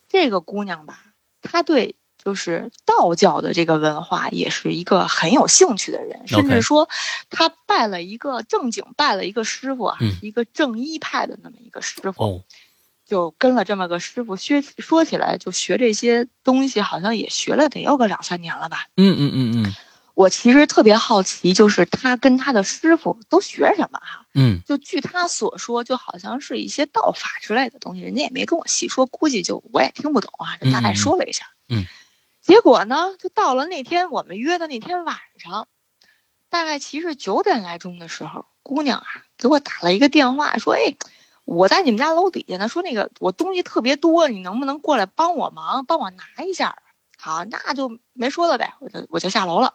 [0.07, 0.99] 这个姑娘吧，
[1.41, 6.87] 她对就是道教的这个文化也是一个很有兴趣的人，甚至说
[7.29, 12.43] 她拜了一个正经拜了一个师傅一个正一派的那么一个师傅，哦。
[13.05, 18.87] 就跟了这么个师傅学，说起来就学这些东西，好像也学了得有个两三年了吧。
[18.97, 19.75] 嗯嗯嗯嗯
[20.15, 31.45] 我其实特别好奇，就是他跟他的师傅都学什么哈、嗯就据他所说，就好像是一些道法之类的东西，人家也没跟我细说，估计就我也听不懂啊，就大概说了一下。
[31.69, 31.85] 嗯嗯嗯
[32.41, 35.67] 结果呢，就到了那天我们约的那天晚上，
[36.49, 40.95] 大概其实九点来钟的时候，姑娘啊给我打了一个电话，说：“哎，
[41.43, 46.77] 我在你们家楼底下呢，说那个我东西特别多，你能不能过来帮我忙，帮我拿一下？”
[47.17, 49.73] 好，那就没说了呗，我就我就下楼了。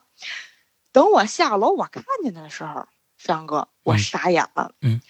[0.93, 2.87] 等我下楼，我看见他的时候，
[3.19, 4.75] 张哥，我嗯傻眼了。
[4.81, 5.01] 嗯，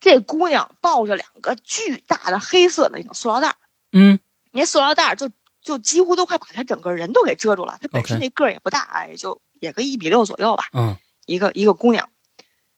[0.00, 3.56] 这姑娘抱着两个巨大的黑色的那种塑料袋儿，
[3.92, 4.18] 嗯
[4.50, 7.78] 那塑料袋儿就就几乎都快把她整个人都给遮住了。
[7.80, 12.08] 她本身那个儿也不大，也就也个一米六左右吧，嗯一个一个姑娘。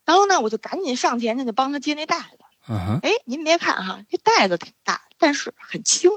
[0.05, 2.38] 然后呢，我就赶紧上前去就帮她接那袋子。
[2.68, 6.11] 嗯哼，哎，您别看哈，这袋子挺大，但是很轻。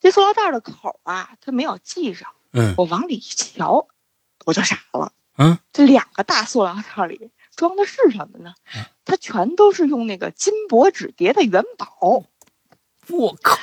[0.00, 2.28] 这塑料袋的口啊，它没有系上。
[2.52, 3.86] 嗯我往里一瞧，
[4.44, 5.12] 我就傻了。
[5.38, 8.84] 嗯，这两个大塑料袋里装的是什么呢嗯？
[9.04, 12.24] 它全都是用那个金箔纸叠的元宝。
[13.08, 13.58] 我靠，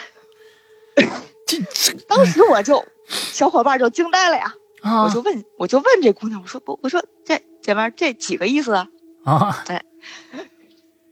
[1.45, 4.53] 这这当时我就，小伙伴就惊呆了呀。
[4.81, 8.87] 啊我就问，我就问这姑娘，我说不，我说这姐妹这几个意思啊？
[9.25, 9.63] 啊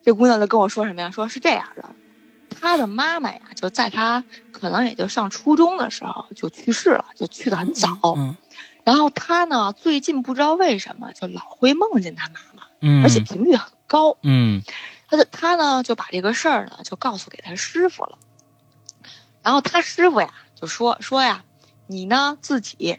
[0.03, 1.11] 这姑娘就跟我说什么呀？
[1.11, 1.95] 说是这样的，
[2.59, 8.15] 她的妈妈呀，就在她可能也就上初中的时候就去世了，就去的很早。
[8.17, 8.35] 嗯
[8.87, 14.17] 然后他呢，最近不知道为什么就老会梦见他妈妈，嗯，而且频率很高。
[14.23, 14.63] 嗯
[15.09, 18.17] 他就他呢就把这个事儿呢就告诉给他师傅了。
[19.43, 21.43] 然后他师傅呀就说说呀，
[21.85, 22.97] 你呢自己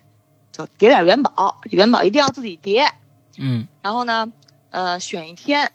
[0.53, 2.93] 就叠点元宝，元宝一定要自己叠。
[3.39, 4.31] 嗯然后呢，
[4.69, 5.73] 呃，选一天，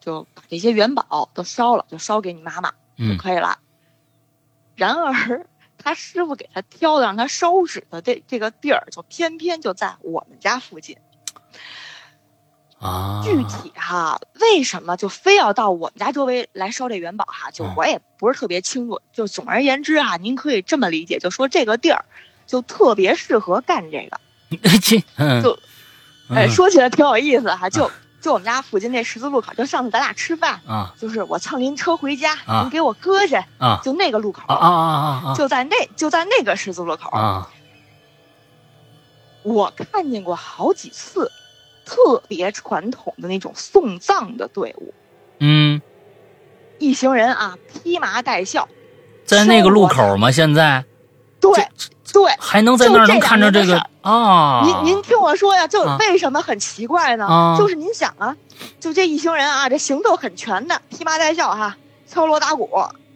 [0.00, 3.58] 就把这些元宝都烧了，就烧给你妈妈就嗯可以了。
[4.74, 5.46] 然而，
[5.82, 10.96] 他师傅给他挑的让他烧纸的这这个地儿，就偏偏就在我们家附近。
[12.78, 17.50] 啊，具体哈，为什么就非要到我们家周围来烧这元宝哈？
[17.50, 19.00] 就嗯我也不是特别清楚。
[19.12, 22.06] 就总而言之啊，您可以这么理解，就说这个地儿
[22.46, 24.20] 就特别适合干这个。
[24.80, 25.58] 这嗯就
[26.30, 27.90] 哎，嗯说起来挺有意思哈，就
[28.20, 30.94] 就我们家附近那十字路口，就上次咱俩吃饭，啊。
[30.98, 32.62] 就是我蹭您车回家，啊。
[32.62, 33.80] 您给我搁下，啊。
[33.82, 37.50] 就那个路口，啊啊啊啊就在那就在那个十字路口，啊。
[39.42, 41.30] 我看见过好几次，
[41.86, 44.92] 特别传统的那种送葬的队伍，
[45.38, 45.80] 嗯，
[46.78, 48.68] 一行人啊披麻戴孝，
[49.24, 50.30] 在那个路口吗？
[50.30, 50.84] 现在
[51.40, 51.52] 对
[52.12, 52.32] 对。
[52.38, 54.62] 还能在那儿能看着这个啊？
[54.64, 57.26] 您您听我说呀，就啊为什么很奇怪呢？
[57.26, 58.36] 啊就是您想啊，
[58.78, 61.76] 就这一行人啊，这行头很全的，披麻戴孝哈，
[62.06, 62.68] 敲锣打鼓，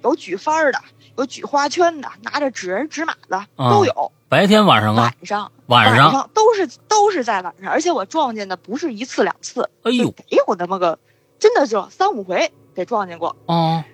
[0.03, 0.81] 有举幡的，
[1.17, 4.13] 有举花圈的，拿着纸人纸马的啊都有。
[4.29, 10.99] 白天晚上啊，晚上晚上，都是都是在晚上，而且我撞见的不是一次两次，哎呦就得有那么个，
[11.39, 13.37] 真的就三五回得撞见过。
[13.47, 13.85] 哦，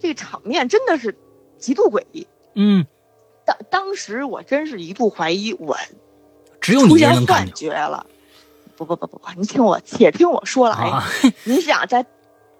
[0.00, 1.16] 这个场面真的是
[1.58, 2.26] 极度诡异。
[2.54, 2.86] 嗯，
[3.48, 5.74] 当当时我真是一度怀疑我
[6.60, 8.06] 只有你出现幻觉了。
[8.76, 10.76] 不不不不不，你听我，且听我说来。
[10.76, 11.02] 啊，
[11.44, 12.04] 你想在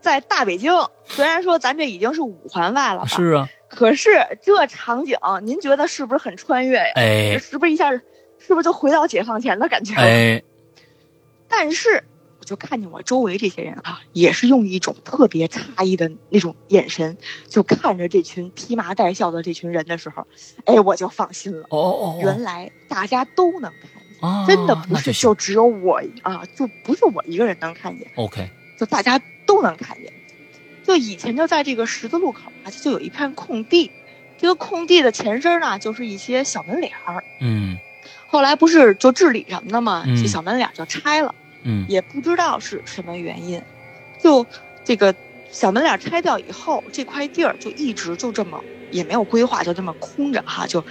[0.01, 0.73] 在大北京，
[1.05, 4.11] 虽然说咱这已经是五环外了吧，是啊，可是
[4.43, 6.93] 这场景，您觉得是不是很穿越呀？
[6.97, 8.03] 哎是不是一下，是
[8.49, 10.03] 不是就回到解放前的感觉了？
[10.03, 10.43] 哎，
[11.47, 12.18] 但是我
[12.49, 20.27] 就看见我周围这些人啊，也是用一种特别诧异的那种眼神，就看着这群披麻戴孝的这群人的时候，
[20.65, 21.67] 哎，我就放心了。
[21.69, 30.11] 哦哦哦，原来大家都能看见，啊，真的不是就只有我啊，就不是我一个人能看见，OK，就大家都能看见。
[30.83, 33.91] 就以前就在这个十字路口啊，就有一片空地，
[34.39, 37.23] 这个空地的前身呢，就是一些小门脸儿。
[37.43, 37.77] 嗯
[38.31, 41.35] 后来不是就治理什么的嘛，嗯这小门脸就拆了。
[41.35, 41.48] 嗯
[41.89, 43.63] 也不知道是什么原因，
[44.23, 44.47] 就
[44.85, 45.15] 这个
[45.51, 50.85] 小门脸拆掉以后，这块地儿就一直就这么也没有规划，就这么空着哈，就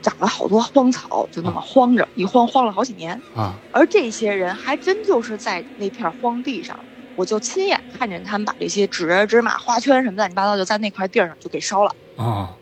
[0.00, 3.20] 长了好多荒草，就那么荒着，一荒荒了好几年。
[3.34, 6.78] 啊而这些人还真就是在那片荒地上，
[7.14, 11.94] 我就亲眼看见他们把这些纸人、纸马、花圈什么乱七八糟，就在那块地儿上就给烧了。
[12.16, 12.56] 啊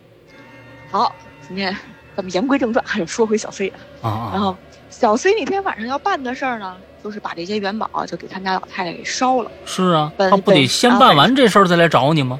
[0.91, 1.15] 好，
[1.47, 1.77] 今天
[2.17, 3.81] 咱们言归正传，还是说回小 C 啊。
[4.03, 4.57] 啊啊，然后
[4.89, 9.51] 小 C 那天晚上要办的事儿呢，就是把这些元宝啊就给他们家老太太给烧了。
[9.65, 12.39] 是啊，他不得先办完这事儿再来找你吗？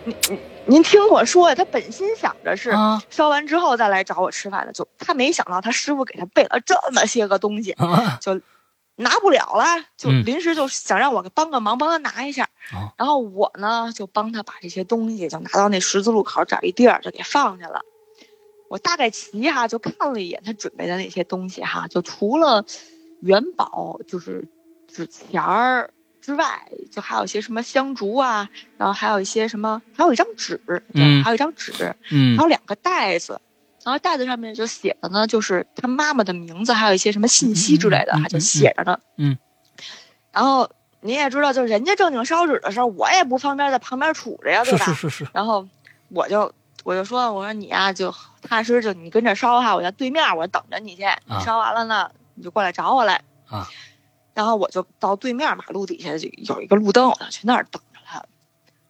[0.67, 8.19] 您听我说呀，他本心想着是啊烧完之后再来找我吃饭的，就他没想到他师傅给他备了这么些个东西，啊
[8.97, 9.65] 拿不了了，
[9.97, 12.45] 就嗯临时就想让我帮个忙，帮他拿一下。
[12.75, 17.81] 哦然后我呢就帮他把这些东西就拿到那十字路口找一地儿就给放下了。
[18.69, 22.65] 我大概齐哈就看了一眼他准备的那些东西哈，就除了
[23.21, 24.47] 元宝就是
[24.87, 25.91] 纸钱儿
[26.21, 31.73] 之外，就还有一些什么香烛啊，然后还有一些什么，还有一张纸，对嗯还有一张纸，
[32.11, 33.41] 嗯还有两个袋子，
[33.85, 38.99] 然后袋子上面就写的呢，就是他妈妈的名字，还有一些什么信息之类的，还就写着呢。
[39.17, 39.37] 嗯。
[40.33, 40.71] 然后
[41.01, 44.85] 你也知道，就人家正经烧纸的时候，我也不方便在旁边杵着呀，对吧？
[44.85, 45.67] 是是是是，然后
[46.11, 46.53] 我就
[46.85, 52.11] 我就说，我说你呀、就踏实就你跟这烧哈，我在对面我等着你去，你烧完了呢，
[52.41, 53.23] 你就过来找我来。
[53.47, 53.69] 啊。
[54.33, 58.25] 然后我就到对面马路底下就有一个路灯，我就去那儿等着他。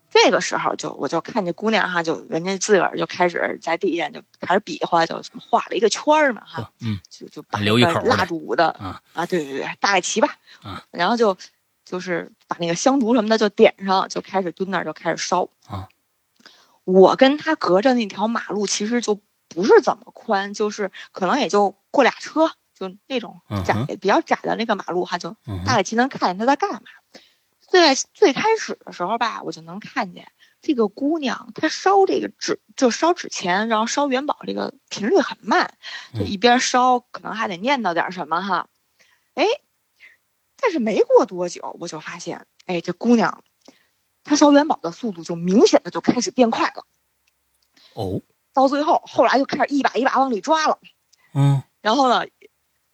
[0.08, 10.36] 这个时候就我就看见姑娘哈，就人家自个儿就开始在地下就开始比划，就画了一个圈儿嘛哈，嗯就就把留一口蜡烛的啊啊，对对对，大概齐吧。
[10.62, 11.36] 啊然后就
[11.84, 15.48] 就是把那个香烛什么的就点上，就开始蹲那儿就开始烧。
[15.66, 15.88] 啊，
[16.84, 26.80] 我跟他隔着那条马路其实就不是怎么宽，就是可能也就过俩车，就那种窄、嗯比较窄的那个马路，哈，就嗯大概其能看见他在干嘛。
[27.60, 35.74] 最最开始的时候吧，我就能看见这个姑娘，她烧这个纸，就烧纸钱，然后烧元宝，这个频率很慢，
[36.14, 38.66] 就嗯一边烧，可能还得念叨点什么哈。
[39.34, 39.44] 哎，
[40.56, 43.44] 但是没过多久，我就发现，哎，这姑娘，
[44.24, 46.86] 她烧元宝的速度就明显的就开始变快了。
[47.94, 48.22] 哦，
[48.52, 50.80] 到最后，后来就开始一把一把往里抓了，
[51.34, 52.26] 嗯然后呢，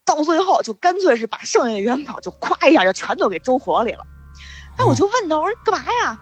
[0.07, 4.07] 到最后就干脆是把剩下的元宝就咵一下就全都给周火里了。
[4.79, 6.19] 哎，我就问他，我说干嘛呀？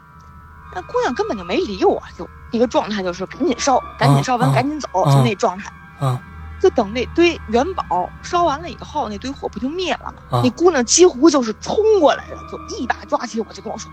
[0.74, 5.70] 那姑娘根本就没理我，就一个状态就是赶紧烧，赶紧烧完啊赶紧走，啊就那状态。
[6.00, 6.20] 啊
[6.60, 10.38] 就等那堆元宝烧完了以后，那堆火不就灭了吗？
[10.38, 13.90] 啊那姑娘几乎就是冲过来了，就一把抓起我，就跟我说：“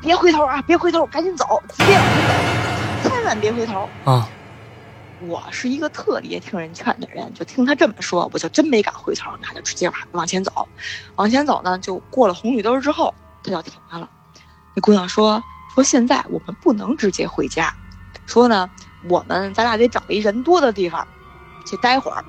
[0.00, 4.28] 别回头啊，别回头，赶紧走，直接往前走，千万别回头。”啊
[5.28, 10.68] 我是一个特别听人劝的人，就听他这么说，我就真没敢回头，那就直接往往前走。
[11.16, 14.08] 往前走呢，就过了红绿灯之后，他就停下了。
[14.74, 15.42] 那姑娘说
[15.74, 17.74] ：“说现在我们不能直接回家，
[18.26, 18.68] 说呢，
[19.08, 21.06] 我们咱俩得找一人多的地方
[21.66, 22.24] 去待会儿。”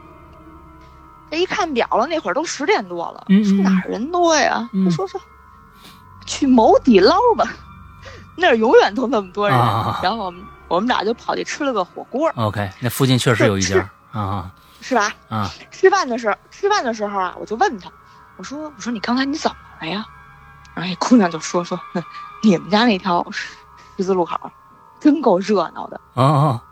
[1.31, 4.69] 这一看表了，那会儿都十点多了，嗯嗯说哪儿人多呀？
[4.91, 5.19] 说说
[6.25, 7.51] 去某底捞吧，
[8.37, 9.57] 那儿永远都那么多人。
[9.57, 10.43] 啊然后我们
[10.73, 12.31] 我们俩就跑去吃了个火锅。
[12.35, 14.51] ，OK，那附近确实有一家啊
[14.81, 15.13] 是吧？
[15.29, 17.91] 啊吃饭的时候，吃饭的时候啊，我就问他，
[18.37, 20.03] 我说我说你刚才你怎么了呀？
[20.73, 22.03] 然后那姑娘就说说，哼
[22.41, 24.35] 你们家那条十字路口，
[24.99, 26.01] 真够热闹的。
[26.15, 26.63] 啊啊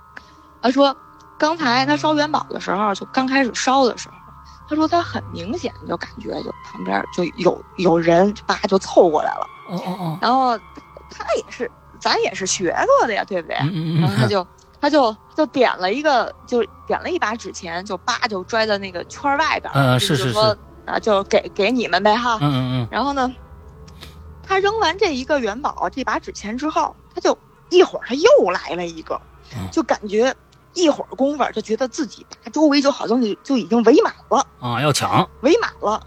[0.64, 0.96] 她说，
[1.38, 4.16] 刚才她烧元宝的时候，就刚开始烧的时候，
[4.68, 10.58] 他说他很明显就感觉就旁边就有有人叭就凑过来了，哦哦哦，然后
[11.10, 11.70] 他也是
[12.02, 13.56] 咱也是学过的呀，对不对？
[14.02, 14.46] 然后他就
[14.82, 22.40] 他就就点了一个，就点了一把纸钱，就叭就拽在那个圈外边，嗯就是说是啊，就给给你们呗哈。
[22.42, 23.32] 嗯嗯嗯然后呢，
[24.42, 27.38] 他扔完这一个元宝这把纸钱之后，他就
[27.70, 29.22] 一会儿他又来了一个
[29.56, 30.36] 嗯，就感觉
[30.74, 36.02] 一会儿功夫就觉得自己周围就好像就就已经围满了，啊，要抢围满了。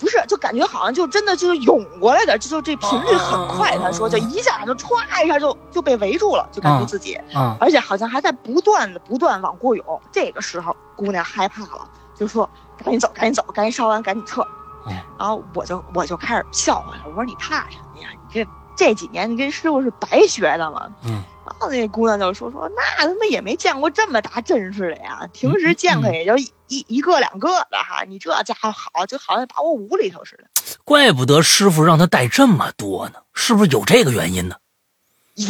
[0.00, 3.76] 不是，就感觉好像就真的就是涌过来的，就就这频率很快。
[3.76, 10.02] 哦他说，就一下就歘一下就就被围住了，就感觉自己啊而且好像还在不断的不断往过涌。
[10.10, 12.48] 这个时候，姑娘害怕了，就说
[12.82, 14.42] ：“赶紧走，赶紧走，赶紧烧完，赶紧撤。
[14.86, 18.08] 嗯然后我就我就开始笑话她，我说：“你怕什么呀？
[18.12, 30.44] 你这这几年你跟师傅是白学的吗？”嗯然后那姑娘就说：“说那他妈也没见过这么大阵势的呀，平时见可也就一一一个两个的哈，你这家伙好，就好像把我屋里头似的。
[30.84, 34.56] 怪不得师傅让他带这么多呢，是不是有这个原因呢？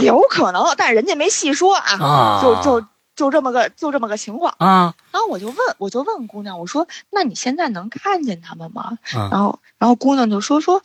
[0.03, 2.87] 有可能，但是人家没细说啊，啊就就
[3.17, 10.83] 就这么个就这么个情况。”啊然后我就问，我就问姑娘，我说：“那你现在能看见他们吗？”嗯然后，然后姑娘就说：“说，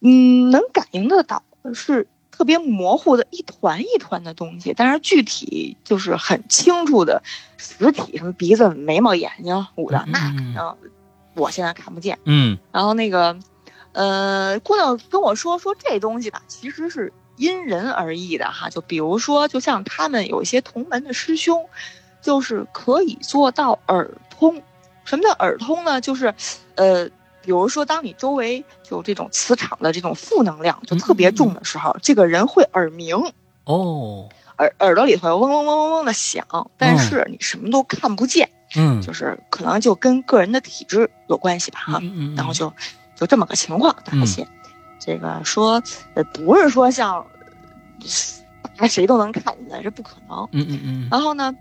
[0.00, 1.42] 嗯，能感应得到，
[1.72, 2.06] 是
[2.36, 7.22] 特别模糊的一团一团的东西，但是具体就是很清楚的
[7.56, 10.76] 实体，什么鼻子、眉毛、眼睛捂的，嗯那嗯肯定
[11.36, 12.18] 我现在看不见。
[12.24, 13.38] 嗯然后那个，
[13.92, 18.68] 呃，姑娘跟我说说这东西吧，其实是因人而异的哈。
[18.68, 21.64] 就比如说，就像他们有一些同门的师兄，
[22.20, 24.60] 就是可以做到耳通。
[25.04, 26.00] 什么叫耳通呢？
[26.00, 26.34] 就是，
[26.74, 27.08] 呃，
[27.44, 33.14] 比如说，当你周围有这种磁场的这种负能量就特别重的时候，这个人会耳鸣，
[33.64, 36.46] 哦耳耳朵里头嗡嗡嗡嗡嗡的响，
[36.78, 42.00] 但是你什么都看不见，嗯就是可能就跟个人的体质有关系吧哈。
[42.34, 42.72] 然后就
[43.14, 44.46] 就这么个情况，大写。
[44.98, 45.82] 这个说，
[46.14, 47.26] 呃，不是说像，
[48.78, 50.48] 呃谁都能看见的，这不可能。
[50.52, 51.54] 嗯嗯嗯然后呢，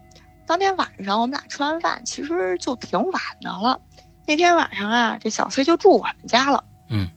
[0.46, 3.78] 当天晚上我们俩吃完饭，其实就挺晚的了。
[4.26, 6.64] 那天晚上啊，这小崔就住我们家了。
[6.90, 7.10] 嗯。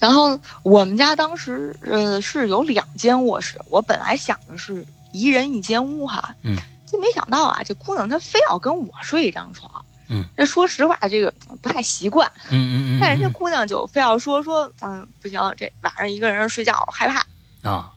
[0.00, 6.34] 然后我们家当时呃是有两间卧室，我本来想的是一人一间屋哈。
[6.42, 6.56] 嗯。
[6.86, 9.84] 就没想到啊，这姑娘她非要跟我睡一张床。
[10.08, 10.24] 嗯。
[10.36, 12.30] 这说实话，这个不太习惯。
[12.50, 17.92] 嗯嗯嗯，但人家姑娘就非要说说，嗯，不行，这晚上一个人睡觉害怕，啊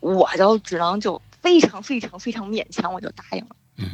[0.00, 3.56] 我就只能就非常非常非常勉强，我就答应了。
[3.76, 3.90] 嗯，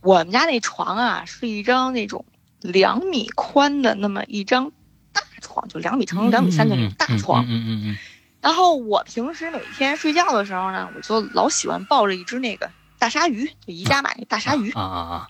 [0.00, 2.24] 我们家那床啊是一张那种
[2.60, 4.70] 两米宽的那么一张
[5.12, 7.44] 大床，就两米乘两米三的那种大床。
[7.44, 7.98] 嗯嗯嗯
[8.40, 14.70] 然后我平时每天睡觉的时候呢，我就老喜欢抱着一只那个大鲨鱼，就宜家买那大鲨鱼。
[14.72, 15.28] 啊啊啊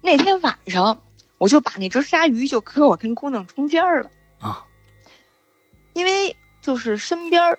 [0.00, 1.00] 那天晚上，
[1.38, 4.10] 我就把那只鲨鱼就搁我跟姑娘中间了。
[4.40, 4.64] 啊
[5.92, 7.58] 因为就是身边儿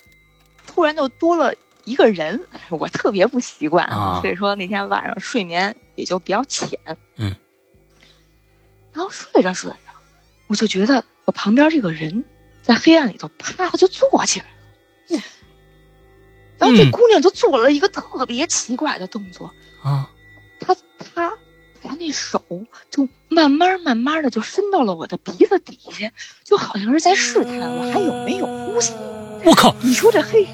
[0.66, 1.54] 突然就多了
[1.86, 6.78] 一个人，我特别不习惯，啊所以说那天晚上睡眠也就比较浅。
[7.16, 7.34] 嗯，
[8.94, 9.78] 然后睡着睡着，
[10.48, 12.24] 我就觉得我旁边这个人
[12.62, 14.46] 在黑暗里头啪就坐起来
[15.10, 15.22] 了，
[16.58, 19.52] 然后这嗯姑娘就做了一个特别奇怪的动作，
[19.84, 20.10] 啊
[20.60, 21.34] 她她
[21.82, 22.42] 她那手
[22.90, 26.12] 就慢慢慢慢的就伸到了我的鼻子底下，
[26.44, 28.94] 就好像是在试探我还有没有呼吸。
[29.46, 29.76] 我靠！
[29.82, 30.48] 你说这黑，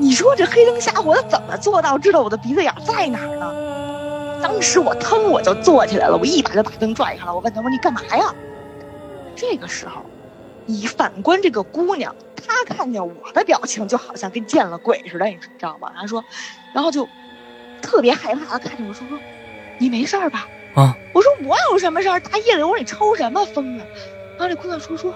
[0.00, 3.81] 你说这黑灯瞎火的怎么做到知道我的鼻子眼在哪儿呢？
[4.42, 7.34] 当时我腾我就坐起来了，我一把就把灯拽开了。
[7.34, 8.34] 我问他我说你干嘛呀？
[9.36, 10.02] 这个时候，
[10.66, 15.92] 你反观这个姑娘，她看见我的表情就好像跟见了鬼似的，你知道吗？
[15.96, 16.22] 她说，
[16.74, 17.08] 然后就
[17.80, 19.18] 特别害怕的看着我说说，
[19.78, 20.48] 你没事儿吧？
[20.74, 20.96] 啊！
[21.14, 22.18] 我说我有什么事儿？
[22.20, 23.86] 大夜里我说你抽什么风啊？
[24.38, 25.14] 然后这姑娘说说，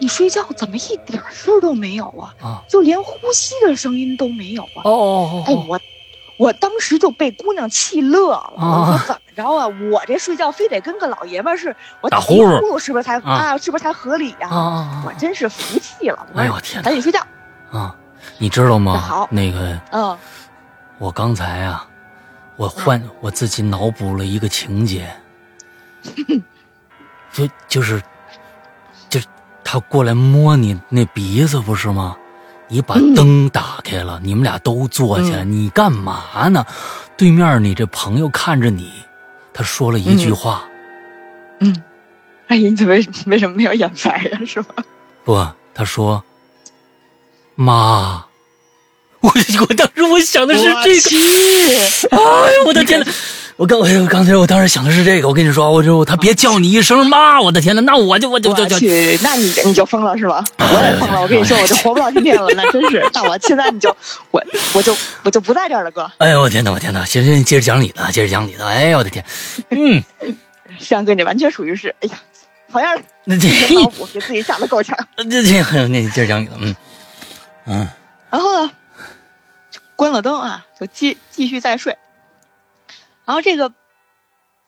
[0.00, 2.34] 你睡觉怎么一点事儿都没有啊？
[2.40, 2.64] 啊！
[2.68, 4.82] 就连呼吸的声音都没有啊！
[4.84, 5.80] 哦哦哎，哦我
[6.40, 8.52] 我当时就被姑娘气乐了。
[8.56, 9.68] 啊我说怎么着啊？
[9.92, 13.22] 我这睡觉非得跟个老爷们儿似，我打呼噜是不是才啊
[13.52, 13.58] 啊？
[13.58, 14.48] 是不是才合理呀、
[15.04, 16.26] 我真是服气了。
[16.34, 17.20] 哎呦我天哪赶紧睡觉。
[17.70, 17.94] 啊！
[18.38, 18.98] 你知道吗？
[18.98, 20.18] 好那个嗯
[20.98, 21.86] 我刚才啊，
[22.56, 25.10] 我换我自己脑补了一个情节，
[27.32, 28.02] 就就是
[29.10, 29.26] 就是
[29.62, 32.16] 他过来摸你那鼻子不是吗？
[32.70, 36.64] 你把嗯灯打开了，你们俩都坐下来，你干嘛呢？
[37.16, 38.90] 对面你这朋友看着你，
[39.52, 40.64] 他说了一句话，
[41.58, 41.82] 嗯，
[42.46, 42.94] 哎，你怎么
[43.26, 44.40] 为什么没有眼白呀？
[44.46, 44.74] 是吧？
[45.24, 46.24] 不，他说
[47.56, 48.24] 妈。
[49.20, 49.30] 我
[49.68, 52.16] 我当时我想的是这个，个。
[52.16, 53.06] 哎呦我的天呐！
[53.60, 60.42] 我刚我刚才我当时想的是这个，我跟你说，我就他别叫你一声妈，我的天呐，那我就我就就就去，那你你就疯了是吧？
[60.56, 63.06] 哎我也疯了，我跟你说，我就活不到今天了，那真是。
[63.12, 63.94] 那我现在你就
[64.30, 64.42] 我
[64.72, 66.10] 我就我就不在这儿了，哥。
[66.16, 67.04] 哎呦我天呐，我天呐！
[67.04, 68.66] 行行，接着讲你的，接着讲你的。
[68.66, 69.22] 哎呦我的天，
[69.68, 70.02] 嗯，
[70.78, 72.18] 山哥，你完全属于是，哎呀，
[72.72, 74.96] 好像是那这自己脑补给自己吓得够呛。
[75.28, 76.74] 这这，那你接着讲你的，嗯
[77.66, 77.88] 嗯
[78.30, 78.70] 然后呢，
[79.96, 81.94] 关了灯啊，就继继续再睡。
[83.30, 83.72] 然后这个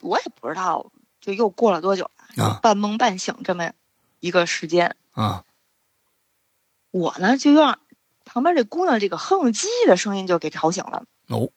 [0.03, 2.61] 我也不知道，就又过了多久了，啊。
[2.63, 3.73] 半梦半醒这么
[4.21, 5.43] 一个时间，啊。
[6.93, 7.81] 我呢就让
[8.25, 11.51] 旁边这姑娘这个哼唧的声音就给吵醒了，哦。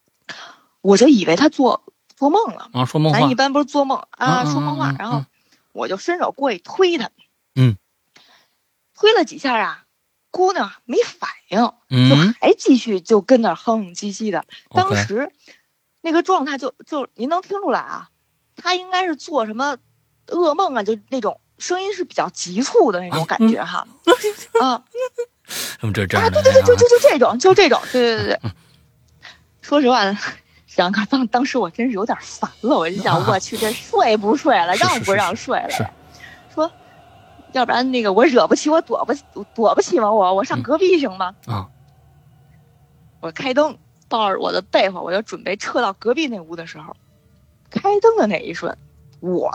[0.82, 1.84] 我就以为她做
[2.16, 2.72] 做梦了。
[2.74, 5.26] 啊，说梦话咱一般不是做梦啊，说梦话嗯，然后嗯。
[5.74, 7.12] 我就伸手过去推她，
[7.54, 7.78] 嗯，
[8.96, 9.86] 推了几下啊，
[10.32, 14.44] 姑娘没反应，就嗯还继续就跟那哼哼唧唧的。
[14.72, 15.32] 当时
[16.06, 18.10] 那个状态就就您能听出来啊，
[18.56, 19.76] 他应该是做什么
[20.28, 23.88] 噩梦啊，就那种声音是比较急促的那种感觉哈，
[24.62, 24.84] 啊
[25.48, 28.52] 什么这这啊，样的对对对，就就就这种，就这种，对对对对。
[29.64, 30.04] 说实话，
[30.76, 35.92] 杨哥当当时我真是有点烦了，我就想，啊我去，这睡不睡了，让不让睡了？
[36.54, 36.72] 说，
[37.54, 39.14] 要不然那个我惹不起，我躲不
[39.56, 40.12] 躲不起吗？
[40.14, 41.34] 我我上嗯隔壁行吗？
[41.48, 41.66] 啊
[43.22, 43.76] 我开灯，
[44.18, 46.96] 抱着我的被窝，我就准备撤到隔壁那屋的时候，
[47.70, 48.78] 开灯的那一瞬，
[49.20, 49.52] 我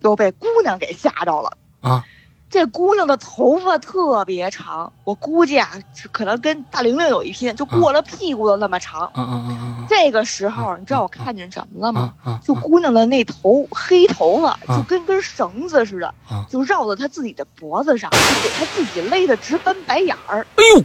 [0.00, 1.56] 又被姑娘给吓着了。
[1.80, 2.04] 啊
[2.50, 5.70] 这姑娘的头发特别长，我估计啊，
[6.10, 9.02] 可能跟大玲玲有一拼，就过了屁股的那么长。
[9.02, 12.40] 啊啊啊这个时候，你知道我看见什么了啊吗？
[12.44, 20.44] 就姑娘的那头黑头发，啊就跟根绳子似的啊，就绕到她自己的脖子上，就给她自己勒得直翻白眼儿。
[20.56, 20.82] 哎呦！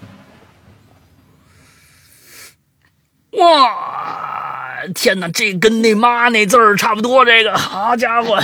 [3.38, 8.38] 哇，天哪，这跟那妈那字儿差不多，这个好家伙，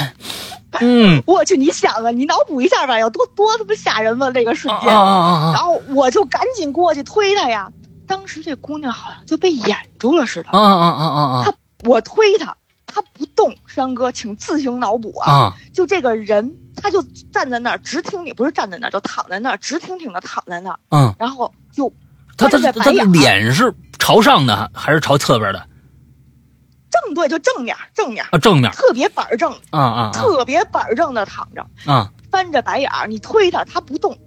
[0.80, 4.30] 嗯我去，你想啊，你脑补一下吧，有多多他妈吓人吗？
[4.34, 7.72] 那个瞬间，啊啊啊啊然后我就赶紧过去推她呀。
[8.08, 11.54] 当时这姑娘好像就被掩住了似的，啊啊啊啊啊
[11.86, 13.56] 我推她，她不动。
[13.68, 15.32] 山哥，请自行脑补啊！
[15.32, 15.54] 啊！
[15.74, 21.90] 就这个人，他就站在那儿直挺挺，不是站在那儿，就躺在那儿直挺挺的躺在那儿，嗯，然后就
[22.48, 25.68] 他他他脸是朝上的还是朝侧边的
[26.92, 28.38] 正对，就正面正面，啊？
[28.38, 34.18] 正面特别板正，啊啊特别板正的躺着，啊翻着白眼儿，你推他，他不动。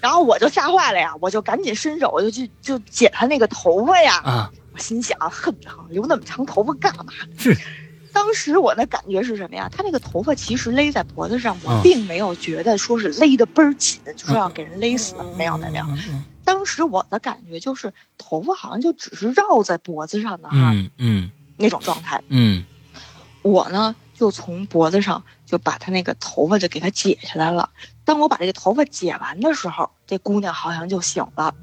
[0.00, 4.16] 然后我就吓坏了呀，我就赶紧伸手，我就去就剪他那个头发呀。
[4.24, 7.12] 啊我心想，恨不得留那么长头发干嘛？
[7.36, 7.56] 是。
[8.12, 9.68] 当时我的感觉是什么呀？
[9.70, 15.14] 他那个头发其实勒在脖子上，我嗯并没有觉得说是勒得倍儿紧，就是要给人勒死。
[15.36, 22.22] 没有没有，嗯当时我的感觉就是头发好像就只是绕在脖子上的哈、嗯嗯那种状态。
[22.28, 22.64] 嗯
[23.42, 27.70] 我呢就从脖子上就把他那个头发就给他解下来了。
[28.04, 31.54] 当我把这个头发解完的时候，这姑娘好像就醒了。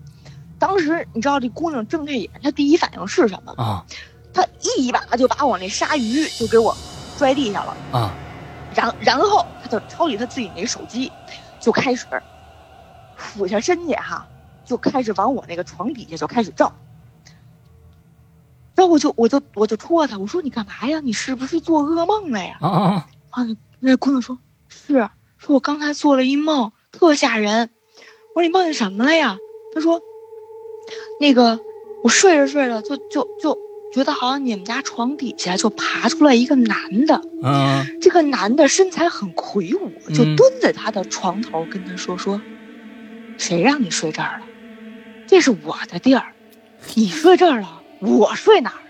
[0.57, 3.63] 当时你知道这姑娘睁开眼，她第一反应是什么吗？
[3.63, 3.85] 啊
[4.33, 4.45] 她
[4.77, 6.75] 一把就把我那鲨鱼就给我
[7.17, 8.13] 拽地下了，啊
[8.75, 11.11] 然然后她就抄起她自己那手机，
[11.59, 12.05] 就开始
[13.15, 14.27] 俯下身去哈，
[14.67, 16.71] 就开始往我那个床底下就开始照。
[18.75, 20.99] 然后我就我就我就戳他，我说你干嘛呀？
[20.99, 22.57] 你是不是做噩梦了呀？
[22.61, 23.07] 啊啊！
[23.31, 23.47] 啊，
[23.79, 24.37] 那姑娘说
[24.67, 25.09] 是，
[25.39, 27.71] 说我刚才做了一梦，特吓人。
[28.35, 29.35] 我说你梦见什么了呀？
[29.73, 29.99] 她说，
[31.19, 31.59] 那个
[32.03, 33.57] 我睡着睡着就就就
[33.91, 42.39] 觉得好像你们家床底下就爬出来一个男的，嗯这个男的身材很魁梧，就嗯蹲在他的床头跟他说说，
[43.39, 44.45] 谁让你睡这儿了？
[45.27, 46.33] 这是我的地儿，
[46.95, 48.81] 你睡这儿了，我睡哪儿？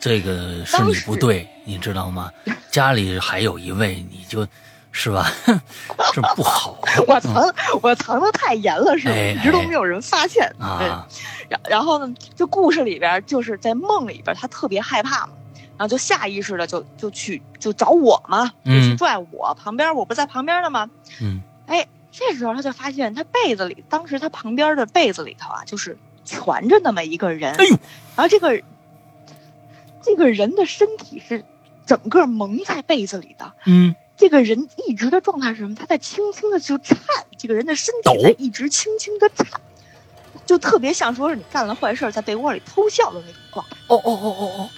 [0.00, 2.30] 这个是你不对，你知道吗？
[2.70, 4.46] 家里还有一位，你就
[4.92, 5.30] 是吧？
[6.12, 9.14] 这不好 我藏我藏的太严了，是吧？
[9.14, 10.50] 哎一直都没有人发现。
[10.58, 11.06] 对啊！
[11.48, 15.32] 然然后呢，这故事里边就是在梦里边，他特别害怕嘛，
[15.76, 20.88] 然后就下意识的就就去就找我嘛，就去嗯拽我旁边，我不在旁边呢吗？
[21.20, 27.70] 嗯哎，这时候他就发现他被子里，当时他旁边的被子里头啊，就是蜷着那么一个人，哎呦
[28.16, 28.62] 然后这个
[30.02, 31.44] 这个人的身体是
[31.86, 35.74] 整个蒙在被子里的，嗯这个人一直的状态是什么？
[35.74, 36.98] 他在轻轻的就颤，
[37.38, 39.46] 这个人的身体在一直轻轻的颤，
[40.44, 43.76] 就特别像说是你干了坏事在被窝里偷笑的那种状态。
[43.88, 44.70] 哦哦哦哦哦！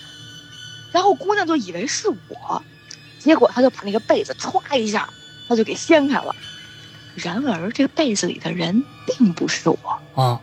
[0.93, 2.63] 然后姑娘就以为是我，
[3.19, 5.09] 结果她就把那个被子歘一下，
[5.49, 6.37] 她就给掀开了。
[7.15, 10.41] 然而这个被子里的人并不是我，啊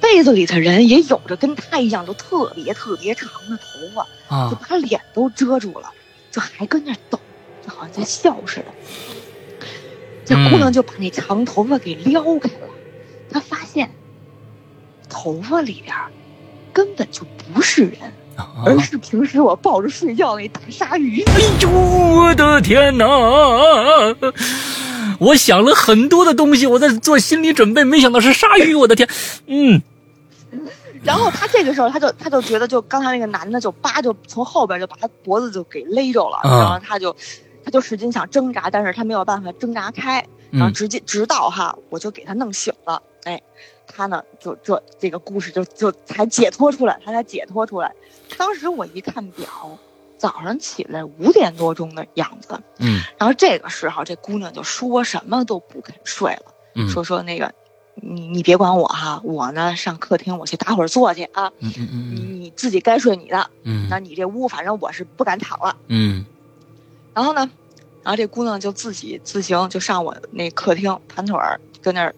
[0.00, 4.04] 被子里的人也有着跟他一样都特别特别长的头发，
[4.50, 5.90] 就啊把脸都遮住了，
[6.30, 7.18] 就还跟那儿抖，
[7.66, 8.66] 就好像在笑似的。
[10.26, 12.68] 这姑娘就把那长头发给撩开了，
[13.30, 13.90] 她发现
[15.08, 15.94] 头发里边
[16.72, 17.22] 根本就
[17.54, 18.00] 不是人，
[18.36, 18.64] 啊！
[18.66, 21.22] 而是平时我抱着睡觉那大鲨鱼。
[21.22, 23.06] 哎呦，我的天哪！
[25.18, 29.08] 我想了很多的东西，我在做心理准备，没想到是鲨鱼，我的天！
[29.46, 29.82] 嗯
[31.02, 37.14] 然后他这个时候，他就他就觉得，就刚才那个男的就叭就从后边就把他脖子就给勒着了，嗯然后他就
[37.62, 43.38] 他就使劲想挣扎，但是他没有办法挣扎开，然后嗯直接直到哈，我就给他弄醒了，哎，
[43.86, 47.92] 他呢就这这个故事就就才解脱出来，他才解脱出来。
[48.38, 49.46] 当时我一看表，
[50.24, 53.02] 早上起来五点多钟的样子，嗯。
[53.18, 56.54] 然后这个时候这姑娘就说什么都不肯睡了。
[56.74, 56.88] 嗯。
[56.88, 57.52] 说说那个，
[57.96, 62.40] 你你别管我哈，我呢上客厅我去打会儿坐去啊，嗯嗯你嗯。
[62.40, 63.86] 你自己该睡你的，嗯。
[63.90, 65.76] 那你这屋反正我是不敢躺了。
[65.88, 66.24] 嗯。
[67.12, 67.50] 然后呢，
[68.02, 72.14] 然后这姑娘就自己自行就上我那客厅盘腿儿，跟那儿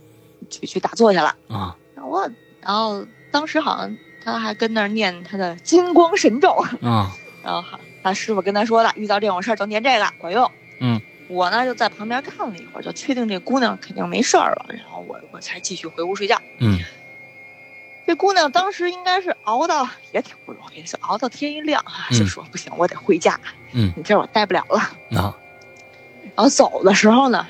[0.49, 1.35] 去去打坐去了。
[1.49, 1.77] 啊。
[1.97, 2.31] 然后我，
[2.61, 6.51] 然后当时好像她还跟那儿念她的金光神咒，
[6.83, 7.11] 啊。
[7.47, 10.49] 然后好他师傅跟他说了，遇到这种事儿就念这个管用。
[10.81, 16.41] 嗯，我呢就在旁边看了一会儿，就确定这姑娘肯定没事儿了，然后我我才继续回屋睡觉。
[16.61, 16.79] 嗯
[18.07, 23.41] 这姑娘当时应该是熬到也挺不容易，就熬到天一亮啊，嗯就说不行，我得回家，
[23.73, 24.79] 嗯你这我待不了了。
[25.19, 25.37] 啊
[26.37, 27.45] 然后走的时候呢，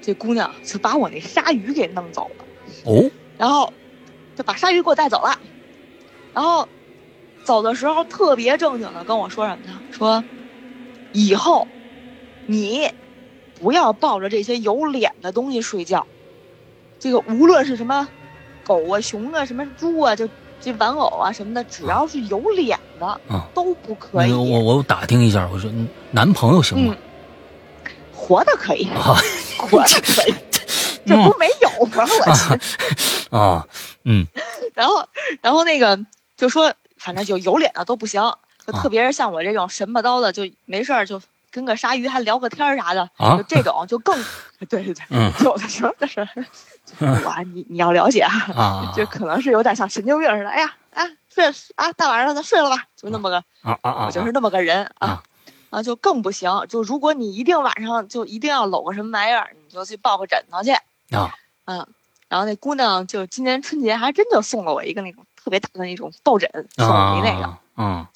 [0.00, 2.44] 这姑娘就把我那鲨鱼给弄走了，
[2.86, 3.70] 哦然后
[4.34, 5.38] 就把鲨鱼给我带走了。
[6.32, 6.66] 然后
[7.48, 9.80] 走的时候特别正经的跟我说什么呢？
[9.90, 10.22] 说
[11.12, 11.66] 以后
[12.44, 12.92] 你
[13.58, 16.06] 不要抱着这些有脸的东西睡觉。
[16.98, 18.06] 这个无论是什么
[18.66, 20.28] 狗啊、熊啊、什么猪啊，就
[20.60, 24.28] 这玩偶啊什么的，只要是有脸的啊都不可以。
[24.30, 29.16] 那个我我打听一下，我说嗯男朋友行吗嗯？，活的可以，啊
[29.56, 30.34] 活的可以，
[31.06, 32.04] 这不没有吗？
[32.26, 32.60] 我去。
[33.34, 33.66] 啊
[34.04, 34.26] 嗯
[34.76, 35.08] 然后，
[35.40, 35.98] 然后那个
[36.36, 38.20] 就说，反正就有脸的都不行，
[38.66, 41.20] 就啊特别是像我这种神吧叨的，就没事儿就
[41.50, 44.16] 跟个鲨鱼还聊个天儿啥的，啊就这种就更，
[44.68, 46.26] 对对对，嗯有的时候就是，
[47.00, 51.46] 我你你要了解啊，啊就可能是有点像神经病似的，哎呀啊睡
[51.76, 55.22] 啊大晚上的睡了吧，就那么个，啊啊啊我就是那么个人啊啊。
[55.70, 56.50] 啊，就更不行。
[56.66, 60.70] 就如果你一定晚上就一定要搂个什么玩意儿，你就去抱个枕头去。
[61.14, 61.30] 啊
[61.66, 61.86] 嗯，
[62.26, 67.44] 然后那姑娘就今年春节还真就送了我一个那种特别大的那种抱枕，送我一那个。
[67.46, 68.06] 啊嗯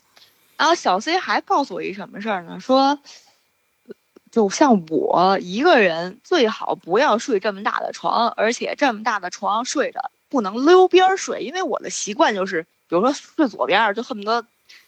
[0.59, 2.61] 然后小 C 还告诉我一什么事儿呢？
[2.61, 2.99] 说，
[4.31, 14.45] 就像我一个人最好不要睡这么大的床，而且这么大的床睡着不能溜边儿睡，因为我的习惯就是，比如说睡左边儿，就恨不得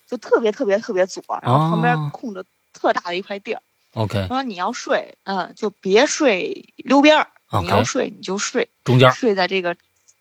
[0.07, 3.63] 就特别特别特别左，然后旁边哦空着特大的一块地儿。
[3.95, 7.29] OK 说你要睡，嗯，就别睡溜边儿，
[7.63, 9.77] 你要睡你就睡，中间睡在这个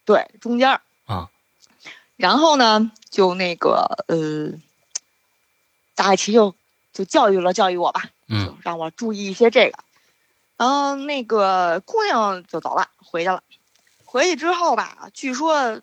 [0.05, 0.79] 对中间。
[2.15, 4.51] 然后呢，就那个呃，
[5.95, 6.55] 大爱奇就
[6.93, 9.77] 就教育了教育我吧，嗯就让我注意一些这个。
[10.57, 13.43] 然后那个姑娘就走了，回去了。
[14.05, 15.81] 回去之后吧，据说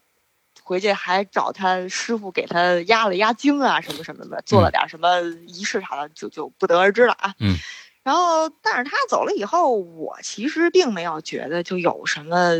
[0.62, 7.34] 回去还找他师傅给他压了压惊啊，什么什么的，做了点什么仪式啥的，就就不得而知了啊。
[7.40, 7.56] 嗯。
[8.02, 12.54] 然后，但是他走了以后，我其实并没有觉得就有什么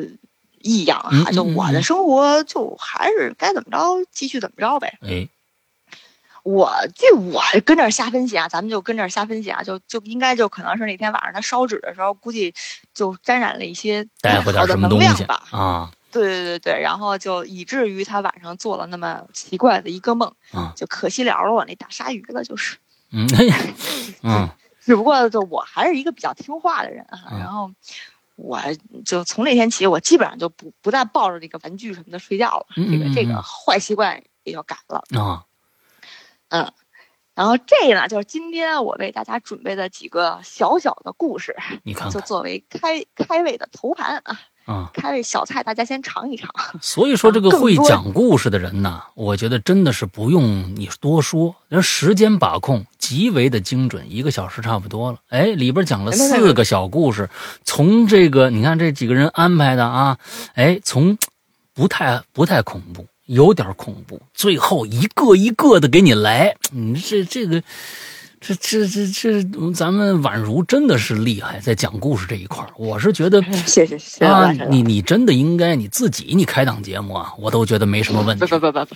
[0.60, 3.78] 异样嗯哈，就我的生活就还是该怎么着
[4.12, 4.98] 继续怎么着呗。
[5.02, 5.28] 哎，
[6.42, 12.54] 我这我跟这儿瞎分析啊，咱们就跟这儿瞎分析啊，就就应该就可能是那天晚上他烧纸的时候，估计
[12.94, 15.42] 就沾染了一些带回点什么东西吧。
[15.50, 22.76] 啊对对对对，然后就以至于他晚上做了那么奇怪的一个梦，啊就可惜了了我那大鲨鱼了，就是。
[24.22, 24.48] 嗯
[24.80, 27.70] 只不过就我还是一个比较听话的人啊，嗯然后
[28.40, 28.58] 我
[29.04, 35.04] 就从那天起，我基本上就不不再抱着这个玩具什么的睡觉了，这个这个坏习惯也要改了。
[35.20, 35.44] 啊。
[36.48, 36.72] 嗯，
[37.34, 46.48] 然后这呢，就是今天我为大家准备的几个小小的故事，就你看就作为开开胃的头盘啊，啊，开胃小菜，大家先尝一尝。
[46.80, 55.18] 所以说这个会讲故事的人呢，我觉得真的是不用你多说，人时间把控极为的精准，一个小时差不多了。
[55.28, 57.28] 哎，里边讲了四个小故事，
[57.64, 60.18] 从这个你看这几个人安排的啊，
[60.54, 61.18] 哎，从
[61.74, 67.62] 不太不太恐怖，有点恐怖，最后一个一个的给你来，你这这个。
[68.40, 78.46] 这这这这，咱们宛如真的是厉害，在讲故事这一块儿，我是觉得 谢谢谢谢啊，你你真的应该你自己你开档节目啊，我都觉得没什么问题。
[78.46, 78.94] 不不不不不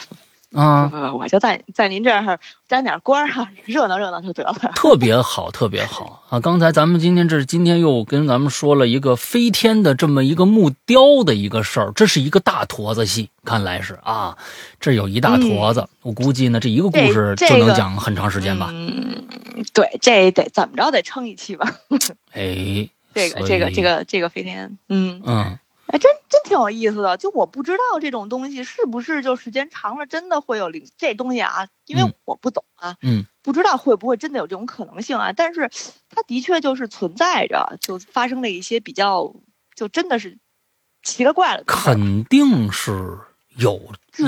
[0.54, 2.38] 啊不，不，我就在在您这儿
[2.68, 4.54] 沾点光儿哈，热闹热闹就得了。
[4.74, 6.40] 特别好，特别好啊！
[6.40, 14.38] 刚才咱们今天这今天又跟咱们说了一个飞天的这么一个木雕的一个事儿，这是一个大坨子戏，看来是啊，
[14.78, 18.70] 这有一大坨子，我估计呢这一个故事就能讲很长时间吧？
[18.72, 19.24] 嗯，
[19.72, 21.68] 对，这得怎么着得撑一期吧？
[22.32, 27.16] 哎， 这个这个这个这个飞天，嗯，嗯，哎，真真挺有意思的。
[27.16, 35.32] 就我不知道这种东西是不是就时间长了真的会有灵这东西啊，因为嗯我不懂啊，嗯，不知道会不会真的有这种可能性啊。
[35.32, 35.70] 但是
[36.08, 39.34] 它的确就是存在着，就发生了一些比较，
[39.74, 40.38] 就真的是
[41.02, 41.64] 奇了怪了。
[41.66, 43.18] 肯定是
[43.56, 43.80] 有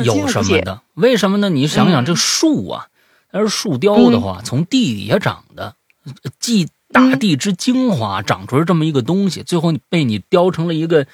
[0.04, 0.82] 有什么的？
[0.94, 1.48] 为什么呢？
[1.48, 2.88] 你想想，嗯这树啊，
[3.32, 11.06] 它是树雕的话，从地底下长的，呃继大地之精华长出来这么一个东西，最后被你雕成了一个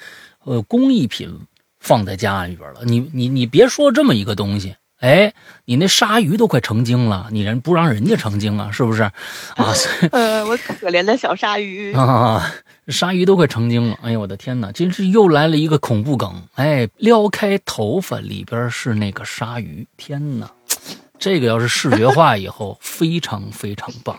[0.43, 1.39] 呃工艺品，
[1.79, 2.81] 放在家里边了。
[2.85, 4.75] 你你你别说这么一个东西。
[4.99, 5.33] 哎，
[5.65, 8.71] 你那鲨鱼都快成精了，你人不让人家成精啊？
[8.71, 9.03] 是不是？
[9.03, 9.13] 啊，
[10.47, 12.49] 我可怜的小鲨鱼，啊，
[12.87, 13.99] 鲨鱼都快成精了！
[14.01, 16.43] 哎呦，我的天哪，真是又来了一个恐怖梗！
[16.55, 20.49] 哎，撩开头发里边是那个鲨鱼，天哪，
[21.19, 24.17] 这个要是视觉化以后， 非常非常棒，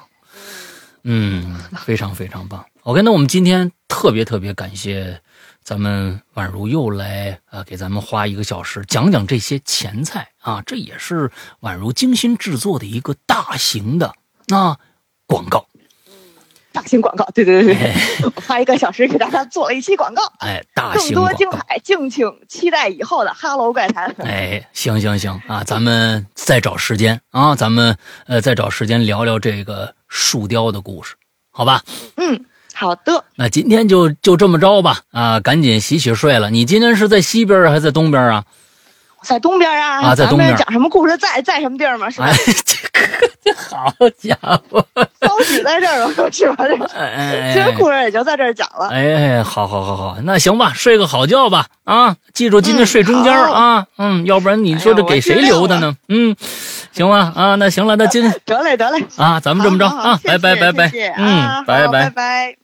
[1.05, 2.63] 嗯，非常非常棒。
[2.83, 5.19] OK，那我们今天特别特别感谢
[5.65, 11.31] 咱们宛如又来啊、给咱们花一个小时讲讲这些前菜啊，这也是
[11.63, 14.13] 宛如精心制作的一个大型的
[14.49, 14.79] 啊
[15.27, 15.67] 广告。
[16.71, 20.23] 大型广告，对对对哎对， 我花一个小时给大家做了一期广告。
[20.41, 21.33] 哎，大更多。
[21.35, 24.13] 精彩，敬请期待以后的《哈喽怪谈》。
[24.25, 27.97] 哎，行行行啊，咱们再找时间啊，咱们
[28.27, 31.15] 呃再找时间聊聊这个树雕的故事，
[31.53, 31.85] 好吧？
[32.17, 32.45] 嗯，
[32.75, 36.51] 好的，那今天就就这么着吧啊，赶紧洗洗睡了。
[36.51, 38.45] 你今天是在西边还是在东边啊？
[39.23, 42.35] 在东边啊，啊在东边讲什么故事在在什么地儿吗，是吧哎？，
[43.43, 44.37] 这个好家
[44.71, 44.85] 伙！
[45.21, 46.65] 都挤在这儿了， 是吧？
[46.69, 48.89] 这哎其实哎故事也就在这儿讲了。
[48.91, 52.17] 哎，好好好好，那行吧，睡个好觉吧啊！
[52.35, 55.97] 记住今天睡中间嗯啊，嗯，要不然你说这给谁留的呢？
[56.09, 56.37] 嗯，
[56.93, 62.11] 行吧啊，那行了，那今 得嘞，得嘞，啊，咱们这么着啊，拜拜拜拜嗯啊，拜拜。
[62.11, 62.64] 拜。